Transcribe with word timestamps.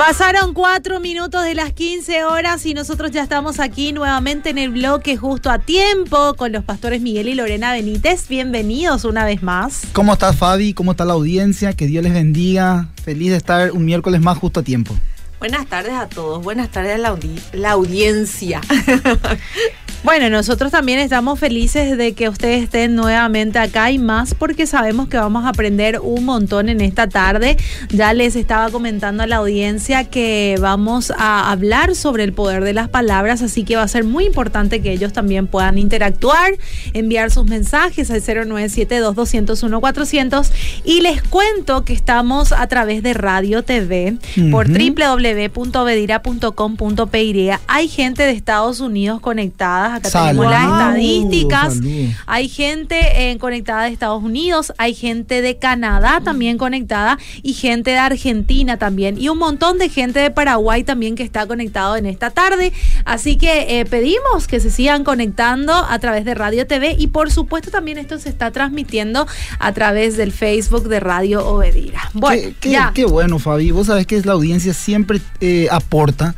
Pasaron 0.00 0.54
cuatro 0.54 0.98
minutos 0.98 1.44
de 1.44 1.54
las 1.54 1.74
15 1.74 2.24
horas 2.24 2.64
y 2.64 2.72
nosotros 2.72 3.10
ya 3.10 3.22
estamos 3.22 3.60
aquí 3.60 3.92
nuevamente 3.92 4.48
en 4.48 4.56
el 4.56 4.70
bloque 4.70 5.18
justo 5.18 5.50
a 5.50 5.58
tiempo 5.58 6.32
con 6.38 6.52
los 6.52 6.64
pastores 6.64 7.02
Miguel 7.02 7.28
y 7.28 7.34
Lorena 7.34 7.72
Benítez. 7.72 8.26
Bienvenidos 8.26 9.04
una 9.04 9.26
vez 9.26 9.42
más. 9.42 9.82
¿Cómo 9.92 10.14
estás 10.14 10.36
Fabi? 10.36 10.72
¿Cómo 10.72 10.92
está 10.92 11.04
la 11.04 11.12
audiencia? 11.12 11.74
Que 11.74 11.86
Dios 11.86 12.02
les 12.02 12.14
bendiga. 12.14 12.88
Feliz 13.04 13.32
de 13.32 13.36
estar 13.36 13.72
un 13.72 13.84
miércoles 13.84 14.22
más 14.22 14.38
justo 14.38 14.60
a 14.60 14.62
tiempo. 14.62 14.96
Buenas 15.38 15.66
tardes 15.66 15.92
a 15.92 16.08
todos, 16.08 16.42
buenas 16.42 16.70
tardes 16.70 16.94
a 16.94 16.98
la, 16.98 17.18
la 17.52 17.72
audiencia. 17.72 18.62
Bueno, 20.02 20.30
nosotros 20.30 20.72
también 20.72 20.98
estamos 20.98 21.38
felices 21.38 21.98
de 21.98 22.14
que 22.14 22.30
ustedes 22.30 22.62
estén 22.62 22.94
nuevamente 22.94 23.58
acá 23.58 23.90
y 23.90 23.98
más 23.98 24.34
porque 24.34 24.66
sabemos 24.66 25.08
que 25.08 25.18
vamos 25.18 25.44
a 25.44 25.50
aprender 25.50 26.00
un 26.02 26.24
montón 26.24 26.70
en 26.70 26.80
esta 26.80 27.06
tarde. 27.06 27.58
Ya 27.90 28.14
les 28.14 28.34
estaba 28.34 28.70
comentando 28.70 29.24
a 29.24 29.26
la 29.26 29.36
audiencia 29.36 30.04
que 30.04 30.56
vamos 30.58 31.12
a 31.18 31.50
hablar 31.50 31.94
sobre 31.94 32.24
el 32.24 32.32
poder 32.32 32.64
de 32.64 32.72
las 32.72 32.88
palabras, 32.88 33.42
así 33.42 33.62
que 33.62 33.76
va 33.76 33.82
a 33.82 33.88
ser 33.88 34.04
muy 34.04 34.24
importante 34.24 34.80
que 34.80 34.90
ellos 34.90 35.12
también 35.12 35.46
puedan 35.46 35.76
interactuar, 35.76 36.54
enviar 36.94 37.30
sus 37.30 37.44
mensajes 37.44 38.10
al 38.10 38.22
097-2201-400 38.22 40.50
y 40.82 41.02
les 41.02 41.22
cuento 41.22 41.84
que 41.84 41.92
estamos 41.92 42.52
a 42.52 42.66
través 42.68 43.02
de 43.02 43.12
Radio 43.12 43.64
TV 43.64 44.16
por 44.50 44.66
www.vedira.com.py. 44.66 47.50
Hay 47.66 47.88
gente 47.88 48.22
de 48.22 48.30
Estados 48.30 48.80
Unidos 48.80 49.20
conectada 49.20 49.89
acá 49.96 50.10
tenemos 50.10 50.46
las 50.46 50.64
estadísticas. 50.64 51.80
Hay 52.26 52.48
gente 52.48 53.30
eh, 53.30 53.38
conectada 53.38 53.84
de 53.84 53.90
Estados 53.90 54.22
Unidos, 54.22 54.72
hay 54.78 54.94
gente 54.94 55.42
de 55.42 55.58
Canadá 55.58 56.20
también 56.22 56.58
conectada 56.58 57.18
y 57.42 57.54
gente 57.54 57.90
de 57.90 57.98
Argentina 57.98 58.76
también 58.76 59.18
y 59.18 59.28
un 59.28 59.38
montón 59.38 59.78
de 59.78 59.88
gente 59.88 60.20
de 60.20 60.30
Paraguay 60.30 60.84
también 60.84 61.14
que 61.14 61.22
está 61.22 61.46
conectado 61.46 61.96
en 61.96 62.06
esta 62.06 62.30
tarde. 62.30 62.72
Así 63.04 63.36
que 63.36 63.80
eh, 63.80 63.84
pedimos 63.84 64.46
que 64.46 64.60
se 64.60 64.70
sigan 64.70 65.04
conectando 65.04 65.72
a 65.74 65.98
través 65.98 66.24
de 66.24 66.34
Radio 66.34 66.66
TV 66.66 66.96
y 66.98 67.08
por 67.08 67.30
supuesto 67.30 67.70
también 67.70 67.98
esto 67.98 68.18
se 68.18 68.28
está 68.28 68.50
transmitiendo 68.50 69.26
a 69.58 69.72
través 69.72 70.16
del 70.16 70.32
Facebook 70.32 70.88
de 70.88 71.00
Radio 71.00 71.46
Obedira. 71.46 72.10
Bueno, 72.12 72.54
qué, 72.60 73.04
bueno, 73.04 73.38
Fabi. 73.38 73.70
Vos 73.70 73.88
sabés 73.88 74.06
que 74.06 74.20
la 74.22 74.32
audiencia 74.32 74.74
siempre 74.74 75.20
eh, 75.40 75.68
aporta 75.70 76.34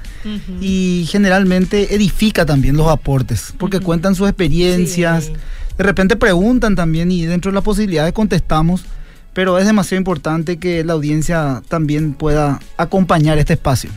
y 0.60 1.06
generalmente 1.08 1.94
edifica 1.94 2.46
también 2.46 2.76
los 2.76 2.88
aportes 2.88 3.52
porque 3.58 3.80
cuentan 3.80 4.14
sus 4.14 4.28
experiencias, 4.28 5.30
de 5.76 5.84
repente 5.84 6.16
preguntan 6.16 6.76
también 6.76 7.10
y 7.10 7.24
dentro 7.24 7.50
de 7.50 7.54
la 7.54 7.60
posibilidad 7.60 8.12
contestamos, 8.12 8.84
pero 9.32 9.58
es 9.58 9.66
demasiado 9.66 9.98
importante 9.98 10.58
que 10.58 10.84
la 10.84 10.92
audiencia 10.92 11.62
también 11.68 12.14
pueda 12.14 12.60
acompañar 12.76 13.38
este 13.38 13.54
espacio. 13.54 13.90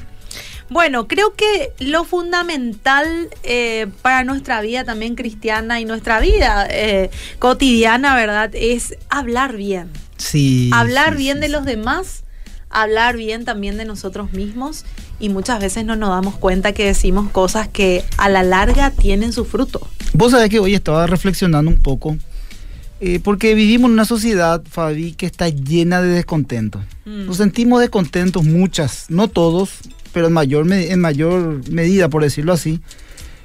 Bueno, 0.70 1.08
creo 1.08 1.36
que 1.36 1.74
lo 1.80 2.06
fundamental 2.06 3.30
eh, 3.44 3.88
para 4.02 4.24
nuestra 4.24 4.62
vida 4.62 4.84
también 4.84 5.16
cristiana 5.16 5.80
y 5.80 5.86
nuestra 5.86 6.20
vida 6.20 6.68
eh, 6.70 7.12
cotidiana, 7.38 8.16
¿verdad? 8.16 8.50
Es 8.54 8.98
hablar 9.10 9.56
bien. 9.56 9.90
Sí. 10.18 10.72
Hablar 10.74 11.18
bien 11.18 11.40
de 11.40 11.50
los 11.50 11.66
demás, 11.66 12.24
hablar 12.70 13.16
bien 13.16 13.46
también 13.46 13.78
de 13.78 13.86
nosotros 13.86 14.34
mismos 14.34 14.86
y 15.20 15.30
muchas 15.30 15.60
veces 15.60 15.86
no 15.86 15.96
nos 15.96 16.10
damos 16.10 16.36
cuenta 16.36 16.74
que 16.74 16.86
decimos 16.86 17.30
cosas 17.32 17.68
que 17.68 18.04
a 18.18 18.30
la 18.30 18.44
larga 18.44 18.92
tienen 18.92 19.34
su 19.34 19.46
fruto. 19.46 19.88
Vos 20.14 20.32
sabés 20.32 20.50
que 20.50 20.60
hoy 20.60 20.76
estaba 20.76 21.08
reflexionando 21.08 21.70
un 21.70 21.82
poco, 21.82 22.18
eh, 23.00 23.20
porque 23.24 23.54
vivimos 23.56 23.90
en 23.90 23.94
una 23.94 24.06
sociedad, 24.06 24.64
Fabi, 24.70 25.14
que 25.14 25.26
está 25.26 25.50
llena 25.50 26.02
de 26.02 26.10
descontentos. 26.10 26.82
Mm. 27.06 27.26
Nos 27.26 27.38
sentimos 27.38 27.82
descontentos 27.82 28.44
muchas, 28.44 29.06
no 29.10 29.28
todos, 29.28 29.72
pero 30.14 30.28
en 30.28 30.34
mayor, 30.34 30.72
en 30.72 31.00
mayor 31.00 31.70
medida, 31.70 32.10
por 32.10 32.24
decirlo 32.24 32.54
así, 32.54 32.80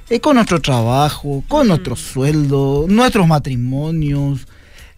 eh, 0.09 0.19
con 0.19 0.35
nuestro 0.35 0.61
trabajo, 0.61 1.43
con 1.47 1.67
mm. 1.67 1.69
nuestro 1.69 1.95
sueldo, 1.95 2.85
nuestros 2.87 3.27
matrimonios, 3.27 4.47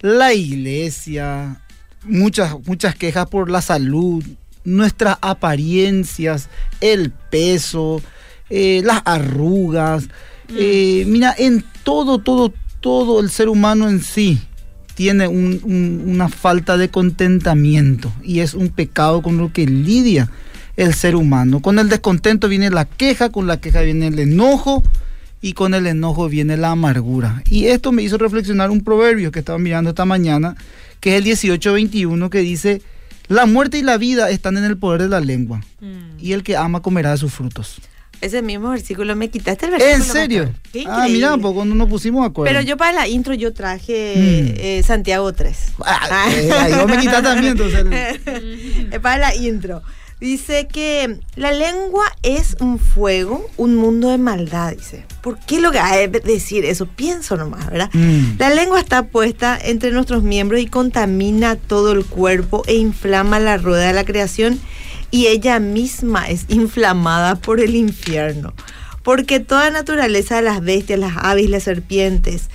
la 0.00 0.34
iglesia, 0.34 1.60
muchas, 2.04 2.54
muchas 2.66 2.94
quejas 2.94 3.26
por 3.28 3.50
la 3.50 3.62
salud, 3.62 4.24
nuestras 4.64 5.18
apariencias, 5.20 6.48
el 6.80 7.10
peso, 7.10 8.02
eh, 8.50 8.82
las 8.84 9.02
arrugas. 9.04 10.04
Mm. 10.48 10.56
Eh, 10.58 11.04
mira, 11.06 11.34
en 11.36 11.64
todo, 11.82 12.18
todo, 12.18 12.52
todo 12.80 13.20
el 13.20 13.30
ser 13.30 13.48
humano 13.48 13.88
en 13.88 14.02
sí 14.02 14.40
tiene 14.94 15.26
una 15.26 16.28
falta 16.28 16.76
de 16.76 16.88
contentamiento 16.88 18.12
y 18.22 18.40
es 18.40 18.54
un 18.54 18.68
pecado 18.68 19.22
con 19.22 19.38
lo 19.38 19.52
que 19.52 19.66
lidia 19.66 20.30
el 20.76 20.94
ser 20.94 21.16
humano. 21.16 21.60
Con 21.60 21.78
el 21.78 21.88
descontento 21.88 22.48
viene 22.48 22.70
la 22.70 22.84
queja, 22.84 23.30
con 23.30 23.46
la 23.46 23.60
queja 23.60 23.80
viene 23.82 24.08
el 24.08 24.18
enojo 24.18 24.82
y 25.40 25.52
con 25.52 25.74
el 25.74 25.86
enojo 25.86 26.28
viene 26.28 26.56
la 26.56 26.70
amargura. 26.70 27.42
Y 27.50 27.66
esto 27.66 27.92
me 27.92 28.02
hizo 28.02 28.18
reflexionar 28.18 28.70
un 28.70 28.82
proverbio 28.82 29.30
que 29.30 29.40
estaba 29.40 29.58
mirando 29.58 29.90
esta 29.90 30.04
mañana, 30.04 30.56
que 31.00 31.10
es 31.10 31.16
el 31.16 31.24
1821, 31.24 32.30
que 32.30 32.38
dice, 32.38 32.82
la 33.28 33.46
muerte 33.46 33.78
y 33.78 33.82
la 33.82 33.96
vida 33.96 34.30
están 34.30 34.56
en 34.56 34.64
el 34.64 34.76
poder 34.76 35.02
de 35.02 35.08
la 35.08 35.20
lengua. 35.20 35.60
Mm. 35.80 36.18
Y 36.18 36.32
el 36.32 36.42
que 36.42 36.56
ama 36.56 36.80
comerá 36.80 37.12
de 37.12 37.18
sus 37.18 37.32
frutos. 37.32 37.80
Ese 38.20 38.40
mismo 38.40 38.70
versículo 38.70 39.14
me 39.16 39.28
quitaste 39.28 39.66
el 39.66 39.72
versículo. 39.72 39.96
¿En 39.96 40.02
serio? 40.02 40.54
ah, 40.88 41.06
mira, 41.10 41.36
pues 41.36 41.52
cuando 41.52 41.74
nos 41.74 41.88
pusimos 41.88 42.22
de 42.22 42.28
acuerdo. 42.28 42.52
Pero 42.52 42.64
yo 42.66 42.76
para 42.76 42.92
la 42.92 43.08
intro 43.08 43.34
yo 43.34 43.52
traje 43.52 44.14
mm. 44.16 44.60
eh, 44.60 44.82
Santiago 44.82 45.32
3. 45.32 45.72
Ah, 45.84 46.26
eh, 46.30 46.86
me 46.88 46.98
quitas 46.98 47.22
también, 47.22 47.52
entonces. 47.58 47.84
para 49.02 49.18
la 49.18 49.34
intro. 49.34 49.82
Dice 50.20 50.68
que 50.68 51.20
la 51.34 51.52
lengua 51.52 52.04
es 52.22 52.56
un 52.60 52.78
fuego, 52.78 53.50
un 53.56 53.76
mundo 53.76 54.08
de 54.08 54.18
maldad, 54.18 54.72
dice. 54.72 55.04
¿Por 55.22 55.38
qué 55.38 55.60
lo 55.60 55.72
que 55.72 55.80
hay 55.80 56.06
decir 56.06 56.64
eso? 56.64 56.86
Pienso 56.86 57.36
nomás, 57.36 57.66
¿verdad? 57.66 57.90
Mm. 57.92 58.38
La 58.38 58.50
lengua 58.50 58.80
está 58.80 59.08
puesta 59.08 59.58
entre 59.60 59.90
nuestros 59.90 60.22
miembros 60.22 60.60
y 60.60 60.66
contamina 60.66 61.56
todo 61.56 61.92
el 61.92 62.04
cuerpo 62.04 62.62
e 62.66 62.74
inflama 62.74 63.40
la 63.40 63.56
rueda 63.56 63.88
de 63.88 63.92
la 63.92 64.04
creación 64.04 64.60
y 65.10 65.26
ella 65.26 65.58
misma 65.58 66.28
es 66.28 66.46
inflamada 66.48 67.34
por 67.34 67.60
el 67.60 67.74
infierno. 67.74 68.54
Porque 69.02 69.40
toda 69.40 69.70
naturaleza 69.70 70.36
de 70.36 70.42
las 70.42 70.62
bestias, 70.62 70.98
las 70.98 71.16
aves, 71.18 71.50
las 71.50 71.64
serpientes 71.64 72.48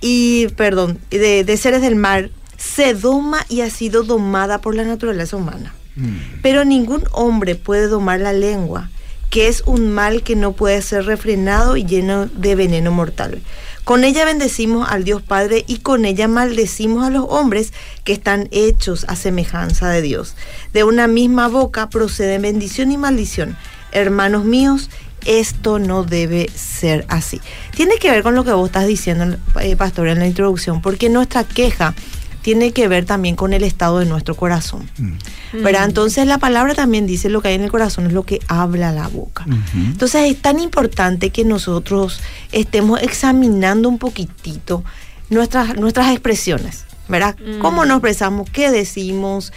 y, 0.00 0.48
perdón, 0.56 0.98
de, 1.10 1.44
de 1.44 1.56
seres 1.56 1.82
del 1.82 1.96
mar 1.96 2.30
se 2.56 2.94
doma 2.94 3.44
y 3.48 3.62
ha 3.62 3.70
sido 3.70 4.02
domada 4.02 4.60
por 4.60 4.74
la 4.74 4.84
naturaleza 4.84 5.36
humana. 5.36 5.74
Mm. 5.98 6.40
Pero 6.42 6.64
ningún 6.64 7.04
hombre 7.12 7.56
puede 7.56 7.88
domar 7.88 8.20
la 8.20 8.32
lengua, 8.32 8.88
que 9.30 9.48
es 9.48 9.62
un 9.66 9.90
mal 9.90 10.22
que 10.22 10.36
no 10.36 10.52
puede 10.52 10.80
ser 10.80 11.04
refrenado 11.04 11.76
y 11.76 11.84
lleno 11.84 12.26
de 12.26 12.54
veneno 12.54 12.90
mortal. 12.90 13.42
Con 13.84 14.04
ella 14.04 14.24
bendecimos 14.24 14.88
al 14.88 15.04
Dios 15.04 15.22
Padre 15.22 15.64
y 15.66 15.78
con 15.78 16.04
ella 16.04 16.28
maldecimos 16.28 17.06
a 17.06 17.10
los 17.10 17.24
hombres 17.28 17.72
que 18.04 18.12
están 18.12 18.48
hechos 18.50 19.06
a 19.08 19.16
semejanza 19.16 19.88
de 19.88 20.02
Dios. 20.02 20.34
De 20.72 20.84
una 20.84 21.08
misma 21.08 21.48
boca 21.48 21.88
proceden 21.88 22.42
bendición 22.42 22.92
y 22.92 22.98
maldición. 22.98 23.56
Hermanos 23.92 24.44
míos, 24.44 24.90
esto 25.24 25.78
no 25.78 26.04
debe 26.04 26.50
ser 26.54 27.06
así. 27.08 27.40
Tiene 27.74 27.96
que 27.98 28.10
ver 28.10 28.22
con 28.22 28.34
lo 28.34 28.44
que 28.44 28.52
vos 28.52 28.68
estás 28.68 28.86
diciendo, 28.86 29.38
eh, 29.60 29.76
pastor, 29.76 30.08
en 30.08 30.18
la 30.18 30.26
introducción, 30.26 30.82
porque 30.82 31.08
nuestra 31.08 31.44
queja 31.44 31.94
tiene 32.42 32.72
que 32.72 32.88
ver 32.88 33.04
también 33.04 33.36
con 33.36 33.52
el 33.52 33.64
estado 33.64 33.98
de 33.98 34.06
nuestro 34.06 34.34
corazón. 34.34 34.88
Mm. 34.98 35.62
¿verdad? 35.62 35.84
Entonces 35.84 36.26
la 36.26 36.38
palabra 36.38 36.74
también 36.74 37.06
dice 37.06 37.28
lo 37.28 37.40
que 37.40 37.48
hay 37.48 37.54
en 37.54 37.62
el 37.62 37.70
corazón 37.70 38.06
es 38.06 38.12
lo 38.12 38.22
que 38.22 38.40
habla 38.48 38.92
la 38.92 39.08
boca. 39.08 39.46
Entonces 39.74 40.30
es 40.30 40.40
tan 40.40 40.60
importante 40.60 41.30
que 41.30 41.44
nosotros 41.44 42.20
estemos 42.52 43.02
examinando 43.02 43.88
un 43.88 43.98
poquitito 43.98 44.84
nuestras, 45.30 45.76
nuestras 45.76 46.12
expresiones, 46.12 46.84
¿verdad? 47.08 47.36
Mm. 47.38 47.60
¿Cómo 47.60 47.84
nos 47.84 47.96
expresamos? 47.96 48.48
¿Qué 48.50 48.70
decimos? 48.70 49.52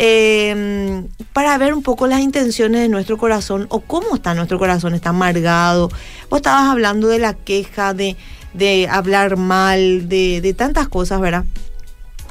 Em, 0.00 1.08
para 1.32 1.58
ver 1.58 1.74
un 1.74 1.82
poco 1.82 2.06
las 2.06 2.20
intenciones 2.20 2.82
de 2.82 2.88
nuestro 2.88 3.18
corazón 3.18 3.66
o 3.68 3.80
cómo 3.80 4.14
está 4.14 4.32
nuestro 4.34 4.58
corazón, 4.58 4.94
está 4.94 5.10
amargado. 5.10 5.88
Vos 6.30 6.38
estabas 6.38 6.68
hablando 6.68 7.08
de 7.08 7.18
la 7.18 7.34
queja, 7.34 7.94
de, 7.94 8.16
hablar 8.88 9.36
mal, 9.36 10.08
de, 10.08 10.40
de 10.40 10.54
tantas 10.54 10.88
cosas, 10.88 11.20
¿verdad? 11.20 11.44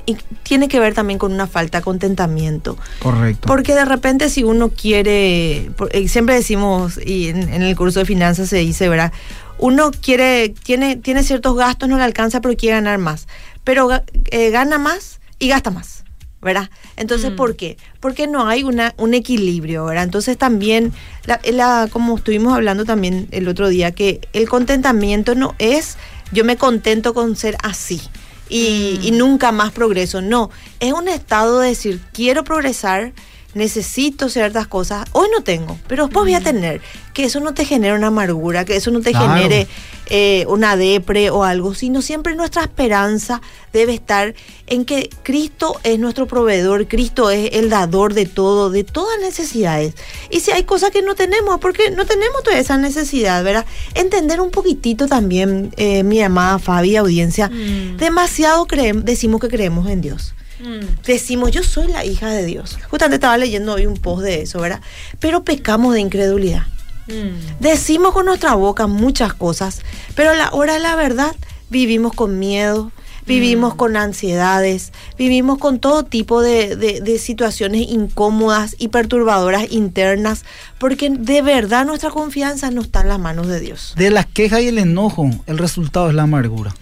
Y 0.08 0.18
tiene 0.42 0.70
que 0.70 0.80
ver 0.80 0.94
también 0.94 1.20
con 1.20 1.34
una 1.34 1.46
falta 1.46 1.80
de 1.80 1.84
contentamiento. 1.84 2.78
Correcto. 3.00 3.46
Porque 3.46 3.76
de 3.76 3.86
repente 3.86 4.30
si 4.30 4.44
uno 4.44 4.70
quiere, 4.70 5.70
eh, 5.92 6.08
siempre 6.08 6.34
decimos, 6.34 6.98
y 6.98 7.28
en, 7.28 7.62
el 7.62 7.76
curso 7.76 8.00
de 8.00 8.06
finanzas 8.06 8.50
se 8.50 8.58
dice, 8.58 8.90
¿verdad? 8.90 9.12
uno 9.60 9.92
quiere, 9.92 10.50
tiene, 10.50 10.96
tiene 10.96 11.24
ciertos 11.24 11.56
gastos, 11.56 11.90
no 11.90 11.98
le 11.98 12.04
alcanza, 12.04 12.42
pero 12.42 12.56
quiere 12.56 12.78
ganar 12.78 12.98
más. 13.00 13.28
Pero 13.64 13.90
eh, 14.32 14.50
gana 14.50 14.78
más 14.78 15.20
y 15.40 15.50
gasta 15.50 15.70
más. 15.72 16.06
¿verdad? 16.40 16.70
Entonces, 16.96 17.32
¿por 17.32 17.54
mm. 17.54 17.56
qué? 17.56 17.78
Porque 18.00 18.28
no 18.28 18.48
hay 18.48 18.64
una, 18.64 18.94
un 18.98 19.14
equilibrio, 19.14 19.86
¿verdad? 19.86 20.04
Entonces 20.04 20.38
también, 20.38 20.94
la, 21.26 21.90
como 21.92 22.16
estuvimos 22.16 22.54
hablando 22.54 22.86
también 22.86 23.28
el 23.32 23.48
otro 23.48 23.68
día, 23.68 23.92
que 23.92 24.22
el 24.34 24.48
contentamiento 24.48 25.36
no 25.36 25.56
es 25.58 25.98
yo 26.32 26.46
me 26.46 26.56
contento 26.56 27.14
con 27.14 27.36
ser 27.36 27.58
así. 27.64 28.02
Y, 28.50 29.00
y, 29.02 29.12
mm. 29.12 29.18
nunca 29.18 29.52
más 29.52 29.72
progreso. 29.72 30.22
No, 30.22 30.50
es 30.80 30.94
un 30.94 31.08
estado 31.08 31.60
de 31.60 31.70
decir, 31.70 32.00
quiero 32.14 32.44
progresar, 32.44 33.14
necesito 33.58 34.30
ciertas 34.30 34.68
cosas, 34.68 35.08
hoy 35.12 35.28
no 35.36 35.44
tengo, 35.44 35.78
pero 35.88 36.06
después 36.06 36.24
voy 36.24 36.36
a 36.36 36.42
tener, 36.42 36.82
que 37.14 37.26
eso 37.26 37.40
no 37.40 37.54
te 37.54 37.66
genere 37.66 37.96
una 37.96 38.08
amargura, 38.08 38.64
que 38.64 38.76
eso 38.76 38.92
no 38.92 39.02
te 39.02 39.14
genere 39.14 39.68
eh, 40.10 40.46
una 40.48 40.78
depre 40.78 41.32
o 41.32 41.44
algo, 41.44 41.74
sino 41.74 42.02
siempre 42.02 42.36
nuestra 42.36 42.62
esperanza 42.62 43.42
debe 43.74 43.94
estar 43.94 44.36
en 44.68 44.86
que 44.86 45.10
Cristo 45.24 45.80
es 45.84 46.00
nuestro 46.00 46.28
proveedor, 46.28 46.88
Cristo 46.88 47.30
es 47.30 47.50
el 47.54 47.70
dador 47.70 48.14
de 48.14 48.26
todo, 48.26 48.70
de 48.70 48.84
todas 48.84 49.20
necesidades. 49.20 49.96
Y 50.30 50.40
si 50.42 50.52
hay 50.52 50.64
cosas 50.64 50.92
que 50.92 51.02
no 51.02 51.16
tenemos, 51.16 51.60
porque 51.60 51.92
no 51.92 52.06
tenemos 52.06 52.44
toda 52.44 52.58
esa 52.58 52.78
necesidad, 52.78 53.44
¿verdad? 53.44 53.66
Entender 53.96 54.40
un 54.40 54.52
poquitito 54.52 55.08
también, 55.08 55.74
eh, 55.78 56.04
mi 56.04 56.22
amada 56.22 56.60
Fabi, 56.60 56.96
audiencia, 56.96 57.50
mm. 57.50 57.98
demasiado 57.98 58.66
creemos, 58.68 59.04
decimos 59.04 59.42
que 59.42 59.50
creemos 59.50 59.90
en 59.90 60.02
Dios. 60.02 60.36
Mm. 60.60 61.04
Decimos, 61.06 61.52
yo 61.52 61.64
soy 61.64 61.88
la 61.88 62.06
hija 62.06 62.30
de 62.30 62.46
Dios. 62.46 62.78
Justamente 62.90 63.16
estaba 63.16 63.38
leyendo 63.38 63.74
hoy 63.74 63.86
un 63.86 63.96
post 63.96 64.24
de 64.24 64.42
eso, 64.42 64.60
¿verdad? 64.60 64.82
Pero 65.20 65.44
pecamos 65.44 65.94
de 65.94 66.02
incredulidad. 66.02 66.64
Mm. 67.08 67.60
Decimos 67.60 68.14
con 68.14 68.26
nuestra 68.26 68.56
boca 68.56 68.88
muchas 68.88 69.34
cosas, 69.34 69.82
pero 70.16 70.32
a 70.32 70.36
la 70.36 70.50
hora 70.52 70.74
de 70.74 70.80
la 70.80 70.96
verdad 70.96 71.36
vivimos 71.70 72.14
con 72.14 72.40
miedo, 72.40 72.92
vivimos 73.28 73.76
mm. 73.76 73.78
con 73.78 73.98
ansiedades, 73.98 74.94
vivimos 75.18 75.58
con 75.58 75.80
todo 75.80 76.04
tipo 76.04 76.42
de, 76.42 76.76
de, 76.76 77.20
situaciones 77.20 77.82
incómodas 77.90 78.76
y 78.80 78.88
perturbadoras 78.88 79.72
internas, 79.72 80.46
porque 80.80 81.10
de 81.10 81.42
verdad 81.42 81.86
nuestra 81.86 82.10
confianza 82.10 82.72
no 82.72 82.82
está 82.82 83.02
en 83.02 83.10
las 83.10 83.20
manos 83.20 83.48
de 83.48 83.60
Dios. 83.60 83.94
De 83.98 84.10
las 84.10 84.26
quejas 84.26 84.62
y 84.62 84.68
el 84.70 84.78
enojo, 84.78 85.30
el 85.46 85.58
resultado 85.58 86.10
es 86.10 86.16
la 86.16 86.24
amargura. 86.24 86.74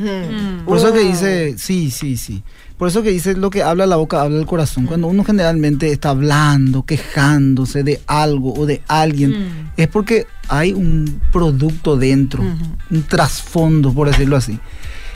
Por 0.65 0.77
eso 0.77 0.93
que 0.93 0.99
dice, 0.99 1.55
sí, 1.57 1.91
sí, 1.91 2.17
sí. 2.17 2.43
Por 2.77 2.89
eso 2.89 3.03
que 3.03 3.09
dice 3.09 3.35
lo 3.35 3.49
que 3.49 3.63
habla 3.63 3.85
la 3.85 3.95
boca, 3.95 4.21
habla 4.21 4.37
el 4.37 4.45
corazón. 4.45 4.83
Mm. 4.83 4.87
Cuando 4.87 5.07
uno 5.07 5.23
generalmente 5.23 5.91
está 5.91 6.09
hablando, 6.09 6.83
quejándose 6.83 7.83
de 7.83 8.01
algo 8.05 8.53
o 8.53 8.65
de 8.65 8.81
alguien, 8.87 9.31
mm. 9.31 9.71
es 9.77 9.87
porque 9.87 10.27
hay 10.49 10.73
un 10.73 11.21
producto 11.31 11.95
dentro, 11.95 12.43
un 12.43 13.03
trasfondo, 13.03 13.93
por 13.93 14.09
decirlo 14.09 14.35
así. 14.35 14.59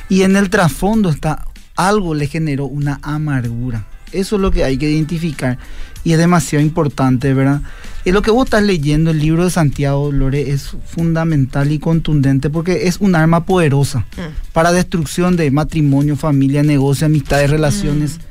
Y 0.09 0.23
en 0.23 0.35
el 0.35 0.50
trasfondo 0.50 1.09
está 1.09 1.45
algo 1.75 2.13
le 2.13 2.27
generó 2.27 2.65
una 2.65 3.00
amargura. 3.03 3.85
Eso 4.11 4.35
es 4.35 4.41
lo 4.41 4.51
que 4.51 4.63
hay 4.63 4.77
que 4.77 4.89
identificar 4.89 5.57
y 6.03 6.13
es 6.13 6.17
demasiado 6.17 6.63
importante, 6.63 7.33
¿verdad? 7.33 7.61
Y 8.03 8.11
lo 8.11 8.21
que 8.21 8.31
vos 8.31 8.45
estás 8.45 8.63
leyendo, 8.63 9.11
el 9.11 9.19
libro 9.19 9.44
de 9.44 9.50
Santiago, 9.50 10.11
Lore, 10.11 10.51
es 10.51 10.75
fundamental 10.85 11.71
y 11.71 11.79
contundente 11.79 12.50
porque 12.50 12.88
es 12.88 12.97
un 13.00 13.15
arma 13.15 13.45
poderosa 13.45 14.00
mm. 14.00 14.51
para 14.53 14.71
destrucción 14.71 15.35
de 15.35 15.51
matrimonio, 15.51 16.15
familia, 16.15 16.63
negocio, 16.63 17.06
amistades, 17.06 17.50
relaciones, 17.50 18.17
mm. 18.17 18.21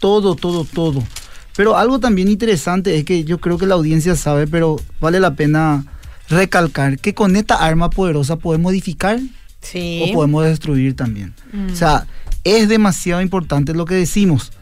todo, 0.00 0.34
todo, 0.34 0.64
todo. 0.64 1.02
Pero 1.56 1.76
algo 1.76 1.98
también 1.98 2.28
interesante 2.28 2.96
es 2.96 3.04
que 3.04 3.24
yo 3.24 3.38
creo 3.38 3.58
que 3.58 3.66
la 3.66 3.74
audiencia 3.74 4.16
sabe, 4.16 4.46
pero 4.46 4.76
vale 5.00 5.18
la 5.18 5.34
pena 5.34 5.84
recalcar 6.28 6.98
que 6.98 7.14
con 7.14 7.36
esta 7.36 7.56
arma 7.56 7.90
poderosa 7.90 8.36
podemos 8.36 8.72
modificar 8.72 9.18
o 9.74 10.12
podemos 10.12 10.44
destruir 10.44 10.96
también. 10.96 11.34
O 11.72 11.74
sea, 11.74 12.06
es 12.44 12.68
demasiado 12.68 13.22
importante 13.22 13.74
lo 13.74 13.84
que 13.84 13.94
decimos. 13.94 14.52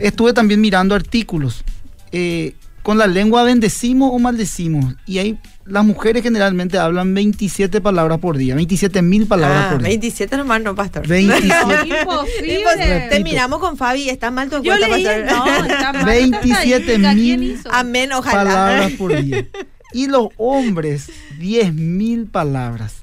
Estuve 0.00 0.32
también 0.32 0.60
mirando 0.60 0.94
artículos. 0.94 1.64
Eh, 2.10 2.54
con 2.82 2.96
la 2.96 3.06
lengua 3.06 3.42
bendecimos 3.42 4.10
o 4.12 4.18
maldecimos. 4.18 4.94
Y 5.06 5.18
hay 5.18 5.38
las 5.68 5.84
mujeres 5.84 6.22
generalmente 6.22 6.78
hablan 6.78 7.12
27 7.12 7.82
palabras 7.82 8.18
por 8.18 8.38
día, 8.38 8.54
27 8.54 9.02
mil 9.02 9.26
palabras 9.26 9.64
ah, 9.66 9.70
por 9.72 9.78
día. 9.80 9.88
27 9.88 10.36
nomás, 10.38 10.62
no, 10.62 10.74
pastor. 10.74 11.06
27. 11.06 11.88
imposible. 12.00 13.06
Terminamos 13.10 13.58
con 13.58 13.76
Fabi, 13.76 14.08
está 14.08 14.30
mal 14.30 14.48
tu 14.48 14.56
encuesta, 14.56 14.88
pastor. 14.88 15.24
No, 15.26 15.64
está 15.66 15.92
mal. 15.92 16.04
27 16.06 16.98
mil 16.98 17.60
Amén, 17.70 18.12
ojalá. 18.12 18.44
palabras 18.44 18.92
por 18.92 19.22
día. 19.22 19.46
Y 19.92 20.06
los 20.06 20.28
hombres, 20.36 21.10
10 21.38 21.74
mil 21.74 22.26
palabras. 22.26 22.96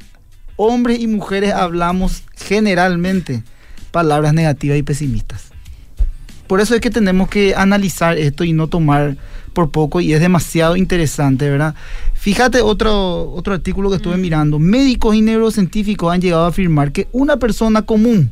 Hombres 0.58 1.00
y 1.00 1.08
mujeres 1.08 1.54
hablamos 1.54 2.24
generalmente 2.36 3.44
palabras 3.92 4.34
negativas 4.34 4.78
y 4.78 4.84
pesimistas. 4.84 5.52
Por 6.48 6.62
eso 6.62 6.76
es 6.76 6.82
que 6.82 6.92
tenemos 6.92 7.28
que 7.28 7.56
analizar 7.56 8.18
esto 8.18 8.44
y 8.44 8.54
no 8.54 8.68
tomar 8.68 9.18
por 9.54 9.72
poco 9.72 10.02
y 10.02 10.14
es 10.14 10.20
demasiado 10.20 10.76
interesante, 10.76 11.50
¿verdad? 11.50 11.74
Fíjate 12.14 12.62
otro, 12.62 13.32
otro 13.32 13.54
artículo 13.54 13.90
que 13.90 13.96
estuve 13.96 14.18
mm. 14.18 14.22
mirando. 14.22 14.60
Médicos 14.60 15.16
y 15.16 15.22
neurocientíficos 15.22 16.14
han 16.14 16.22
llegado 16.22 16.46
a 16.46 16.50
afirmar 16.50 16.92
que 16.92 17.08
una 17.12 17.38
persona 17.38 17.84
común 17.84 18.32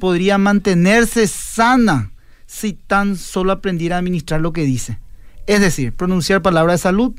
podría 0.00 0.36
mantenerse 0.36 1.26
sana 1.26 2.10
si 2.46 2.74
tan 2.74 3.16
solo 3.16 3.52
aprendiera 3.52 3.96
a 3.96 4.00
administrar 4.00 4.40
lo 4.40 4.52
que 4.52 4.64
dice. 4.64 4.98
Es 5.46 5.60
decir, 5.60 5.92
pronunciar 5.92 6.42
palabras 6.42 6.80
de 6.80 6.82
salud, 6.82 7.12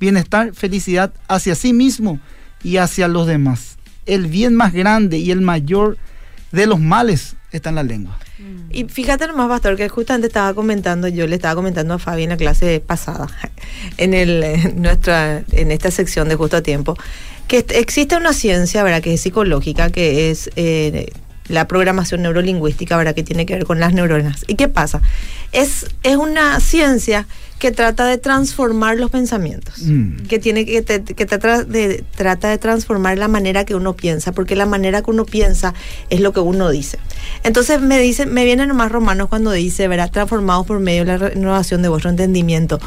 bienestar, 0.00 0.54
felicidad 0.54 1.12
hacia 1.28 1.54
sí 1.54 1.72
mismo 1.72 2.20
y 2.62 2.76
hacia 2.78 3.08
los 3.08 3.26
demás. 3.26 3.78
El 4.06 4.26
bien 4.26 4.54
más 4.54 4.72
grande 4.72 5.18
y 5.18 5.30
el 5.30 5.40
mayor 5.40 5.96
de 6.50 6.66
los 6.66 6.80
males 6.80 7.36
está 7.50 7.70
en 7.70 7.76
la 7.76 7.82
lengua. 7.82 8.18
Y 8.70 8.84
fíjate 8.84 9.26
nomás, 9.26 9.48
Pastor, 9.48 9.76
que 9.76 9.88
justamente 9.88 10.26
estaba 10.26 10.54
comentando, 10.54 11.06
yo 11.06 11.26
le 11.26 11.36
estaba 11.36 11.54
comentando 11.54 11.94
a 11.94 11.98
Fabi 11.98 12.24
en 12.24 12.30
la 12.30 12.36
clase 12.36 12.80
pasada, 12.80 13.28
en, 13.98 14.14
el, 14.14 14.74
nuestra, 14.76 15.44
en 15.52 15.70
esta 15.70 15.90
sección 15.90 16.28
de 16.28 16.34
Justo 16.34 16.56
a 16.56 16.62
Tiempo, 16.62 16.96
que 17.48 17.64
existe 17.70 18.16
una 18.16 18.32
ciencia, 18.32 18.82
¿verdad?, 18.82 19.02
que 19.02 19.14
es 19.14 19.20
psicológica, 19.20 19.90
que 19.90 20.30
es 20.30 20.50
eh, 20.56 21.12
la 21.48 21.66
programación 21.68 22.22
neurolingüística, 22.22 22.96
¿verdad?, 22.96 23.14
que 23.14 23.22
tiene 23.22 23.46
que 23.46 23.54
ver 23.54 23.64
con 23.64 23.80
las 23.80 23.92
neuronas. 23.92 24.44
¿Y 24.46 24.54
qué 24.54 24.68
pasa? 24.68 25.00
Es, 25.52 25.86
es 26.02 26.16
una 26.16 26.60
ciencia 26.60 27.26
que 27.62 27.70
trata 27.70 28.06
de 28.06 28.18
transformar 28.18 28.98
los 28.98 29.08
pensamientos, 29.12 29.82
mm. 29.82 30.26
que 30.26 30.40
tiene 30.40 30.66
que, 30.66 30.82
que 30.82 31.26
trata, 31.26 31.62
de, 31.62 32.04
trata 32.16 32.48
de 32.48 32.58
transformar 32.58 33.18
la 33.18 33.28
manera 33.28 33.64
que 33.64 33.76
uno 33.76 33.94
piensa, 33.94 34.32
porque 34.32 34.56
la 34.56 34.66
manera 34.66 35.02
que 35.02 35.12
uno 35.12 35.24
piensa 35.24 35.72
es 36.10 36.18
lo 36.18 36.32
que 36.32 36.40
uno 36.40 36.70
dice. 36.70 36.98
Entonces 37.44 37.80
me 37.80 38.00
dice, 38.00 38.26
me 38.26 38.44
vienen 38.44 38.66
nomás 38.66 38.90
romanos 38.90 39.28
cuando 39.28 39.52
dice, 39.52 39.86
verá, 39.86 40.08
transformados 40.08 40.66
por 40.66 40.80
medio 40.80 41.04
de 41.04 41.12
la 41.12 41.18
renovación 41.18 41.82
de 41.82 41.88
vuestro 41.88 42.10
entendimiento. 42.10 42.80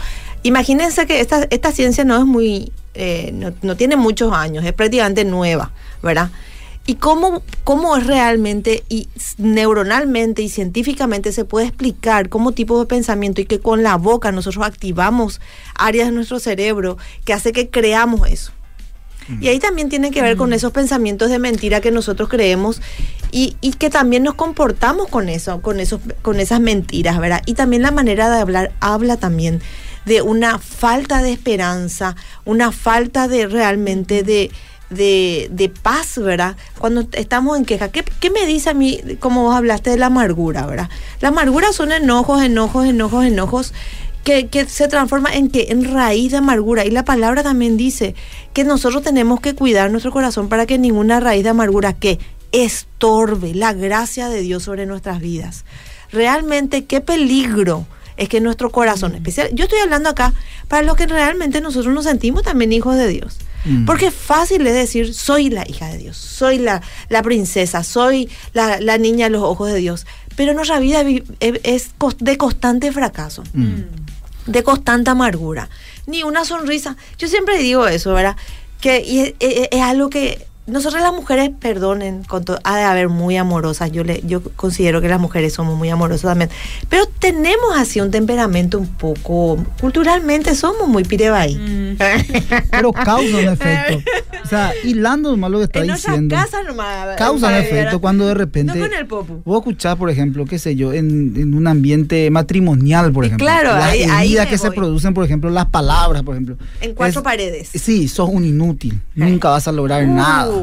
Imagínense 0.43 1.05
que 1.05 1.21
esta, 1.21 1.47
esta 1.51 1.71
ciencia 1.71 2.03
no 2.03 2.17
es 2.17 2.25
muy, 2.25 2.73
eh, 2.95 3.31
no, 3.33 3.53
no 3.61 3.77
tiene 3.77 3.95
muchos 3.95 4.33
años, 4.33 4.65
es 4.65 4.73
prácticamente 4.73 5.23
nueva, 5.23 5.71
¿verdad? 6.03 6.31
Y 6.87 6.95
cómo, 6.95 7.41
cómo 7.63 7.97
es 7.97 8.05
realmente 8.05 8.83
y 8.89 9.07
neuronalmente 9.37 10.41
y 10.41 10.49
científicamente 10.49 11.31
se 11.31 11.45
puede 11.45 11.67
explicar 11.67 12.29
cómo 12.29 12.51
tipo 12.51 12.79
de 12.79 12.85
pensamiento 12.85 13.41
y 13.41 13.45
que 13.45 13.59
con 13.59 13.81
la 13.81 13.95
boca 13.95 14.31
nosotros 14.31 14.65
activamos 14.65 15.41
áreas 15.73 16.09
de 16.09 16.13
nuestro 16.13 16.39
cerebro 16.39 16.97
que 17.23 17.33
hace 17.33 17.51
que 17.51 17.69
creamos 17.69 18.27
eso. 18.29 18.51
Y 19.41 19.47
ahí 19.47 19.57
también 19.57 19.89
tiene 19.89 20.11
que 20.11 20.21
ver 20.21 20.37
con 20.37 20.53
esos 20.53 20.71
pensamientos 20.71 21.31
de 21.31 21.39
mentira 21.39 21.81
que 21.81 21.89
nosotros 21.89 22.29
creemos 22.29 22.79
y, 23.31 23.57
y, 23.59 23.73
que 23.73 23.89
también 23.89 24.21
nos 24.21 24.35
comportamos 24.35 25.07
con 25.07 25.29
eso, 25.29 25.63
con 25.63 25.79
esos, 25.79 25.99
con 26.21 26.39
esas 26.39 26.59
mentiras, 26.59 27.17
¿verdad? 27.17 27.41
Y 27.47 27.55
también 27.55 27.81
la 27.81 27.89
manera 27.89 28.29
de 28.29 28.39
hablar 28.39 28.71
habla 28.81 29.17
también 29.17 29.63
de 30.05 30.21
una 30.21 30.59
falta 30.59 31.23
de 31.23 31.33
esperanza, 31.33 32.15
una 32.45 32.71
falta 32.71 33.27
de 33.27 33.47
realmente 33.47 34.21
de 34.21 34.51
de, 34.89 35.47
de, 35.51 35.69
paz, 35.69 36.17
¿verdad? 36.17 36.55
Cuando 36.77 37.07
estamos 37.13 37.57
en 37.57 37.65
queja. 37.65 37.89
¿Qué, 37.89 38.03
¿Qué, 38.19 38.29
me 38.29 38.45
dice 38.45 38.69
a 38.69 38.73
mí, 38.73 39.01
como 39.19 39.43
vos 39.43 39.55
hablaste 39.55 39.89
de 39.89 39.97
la 39.97 40.07
amargura, 40.07 40.65
¿verdad? 40.65 40.89
La 41.21 41.29
amargura 41.29 41.71
son 41.73 41.91
enojos, 41.91 42.43
enojos, 42.43 42.85
enojos, 42.85 43.25
enojos. 43.25 43.73
Que, 44.23 44.47
que 44.47 44.65
se 44.65 44.87
transforma 44.87 45.31
en 45.31 45.51
que 45.51 45.67
en 45.69 45.93
raíz 45.93 46.31
de 46.31 46.37
amargura 46.37 46.83
y 46.83 46.89
la 46.89 47.05
palabra 47.05 47.43
también 47.43 47.77
dice 47.77 48.15
que 48.53 48.63
nosotros 48.63 49.03
tenemos 49.03 49.39
que 49.39 49.53
cuidar 49.53 49.91
nuestro 49.91 50.11
corazón 50.11 50.49
para 50.49 50.65
que 50.65 50.79
ninguna 50.79 51.19
raíz 51.19 51.43
de 51.43 51.51
amargura 51.51 51.93
que 51.93 52.17
estorbe 52.51 53.53
la 53.53 53.73
gracia 53.73 54.27
de 54.27 54.41
Dios 54.41 54.63
sobre 54.63 54.87
nuestras 54.87 55.19
vidas 55.19 55.63
realmente 56.11 56.85
qué 56.85 57.01
peligro 57.01 57.85
es 58.17 58.29
que 58.29 58.41
nuestro 58.41 58.71
corazón 58.71 59.13
especial 59.15 59.49
yo 59.53 59.65
estoy 59.65 59.79
hablando 59.79 60.09
acá 60.09 60.33
para 60.67 60.83
los 60.83 60.95
que 60.95 61.05
realmente 61.05 61.61
nosotros 61.61 61.93
nos 61.93 62.05
sentimos 62.05 62.43
también 62.43 62.73
hijos 62.73 62.95
de 62.95 63.07
Dios 63.07 63.37
Mm. 63.65 63.85
Porque 63.85 64.07
es 64.07 64.13
fácil 64.13 64.65
es 64.65 64.73
decir, 64.73 65.13
soy 65.13 65.49
la 65.49 65.67
hija 65.67 65.87
de 65.87 65.97
Dios, 65.97 66.17
soy 66.17 66.59
la, 66.59 66.81
la 67.09 67.21
princesa, 67.23 67.83
soy 67.83 68.29
la, 68.53 68.79
la, 68.79 68.97
niña 68.97 69.25
a 69.25 69.29
los 69.29 69.43
ojos 69.43 69.71
de 69.71 69.79
Dios. 69.79 70.05
Pero 70.35 70.53
nuestra 70.53 70.79
vida 70.79 71.03
es 71.39 71.91
de 72.19 72.37
constante 72.37 72.91
fracaso, 72.91 73.43
mm. 73.53 74.51
de 74.51 74.63
constante 74.63 75.09
amargura. 75.09 75.69
Ni 76.07 76.23
una 76.23 76.45
sonrisa. 76.45 76.95
Yo 77.17 77.27
siempre 77.27 77.57
digo 77.57 77.87
eso, 77.87 78.13
¿verdad? 78.13 78.35
Que 78.79 79.35
es, 79.39 79.81
algo 79.81 80.09
que 80.09 80.45
nosotros 80.67 81.03
las 81.03 81.13
mujeres, 81.13 81.51
perdonen, 81.59 82.23
con 82.23 82.43
ha 82.63 82.77
de 82.77 82.83
haber 82.83 83.09
muy 83.09 83.37
amorosas. 83.37 83.91
Yo 83.91 84.03
le, 84.03 84.21
yo 84.25 84.41
considero 84.55 84.99
que 84.99 85.07
las 85.07 85.19
mujeres 85.19 85.53
somos 85.53 85.77
muy 85.77 85.89
amorosas 85.89 86.23
también. 86.23 86.49
Pero 86.89 87.05
tenemos 87.19 87.75
así 87.75 88.01
un 88.01 88.09
temperamento 88.09 88.79
un 88.79 88.87
poco. 88.87 89.63
Culturalmente 89.79 90.55
somos 90.55 90.87
muy 90.87 91.03
pirebaí. 91.03 91.55
Mm. 91.55 91.97
Pero 92.71 92.91
causa 92.93 93.37
un 93.37 93.49
efecto. 93.49 93.99
O 94.45 94.47
sea, 94.47 94.73
hilando 94.83 95.31
nomás 95.31 95.51
lo 95.51 95.57
que 95.57 95.63
está 95.65 95.81
diciendo. 95.81 96.35
Casa 96.35 96.61
nomás, 96.63 97.15
causa 97.17 97.47
un 97.47 97.55
efecto 97.55 97.99
cuando 97.99 98.27
de 98.27 98.35
repente. 98.35 98.75
No 98.75 98.85
con 98.85 98.93
el 98.93 99.07
popu. 99.07 99.41
Vos 99.43 99.57
escuchás, 99.57 99.95
por 99.95 100.09
ejemplo, 100.09 100.45
qué 100.45 100.59
sé 100.59 100.75
yo, 100.75 100.93
en, 100.93 101.53
un 101.53 101.67
ambiente 101.67 102.29
matrimonial, 102.29 103.11
por 103.11 103.25
ejemplo. 103.25 103.45
Claro, 103.45 103.71
las 103.71 103.93
ahí, 104.11 104.37
que 104.49 104.57
se 104.57 104.71
producen, 104.71 105.13
por 105.13 105.25
ejemplo, 105.25 105.49
las 105.49 105.65
palabras, 105.65 106.23
por 106.23 106.35
ejemplo. 106.35 106.57
En 106.81 106.93
cuatro 106.93 107.23
paredes. 107.23 107.69
Sí, 107.73 108.07
sos 108.07 108.29
un 108.29 108.45
inútil. 108.45 108.99
Nunca 109.15 109.49
vas 109.49 109.67
a 109.67 109.71
lograr 109.71 110.07
nada. 110.07 110.53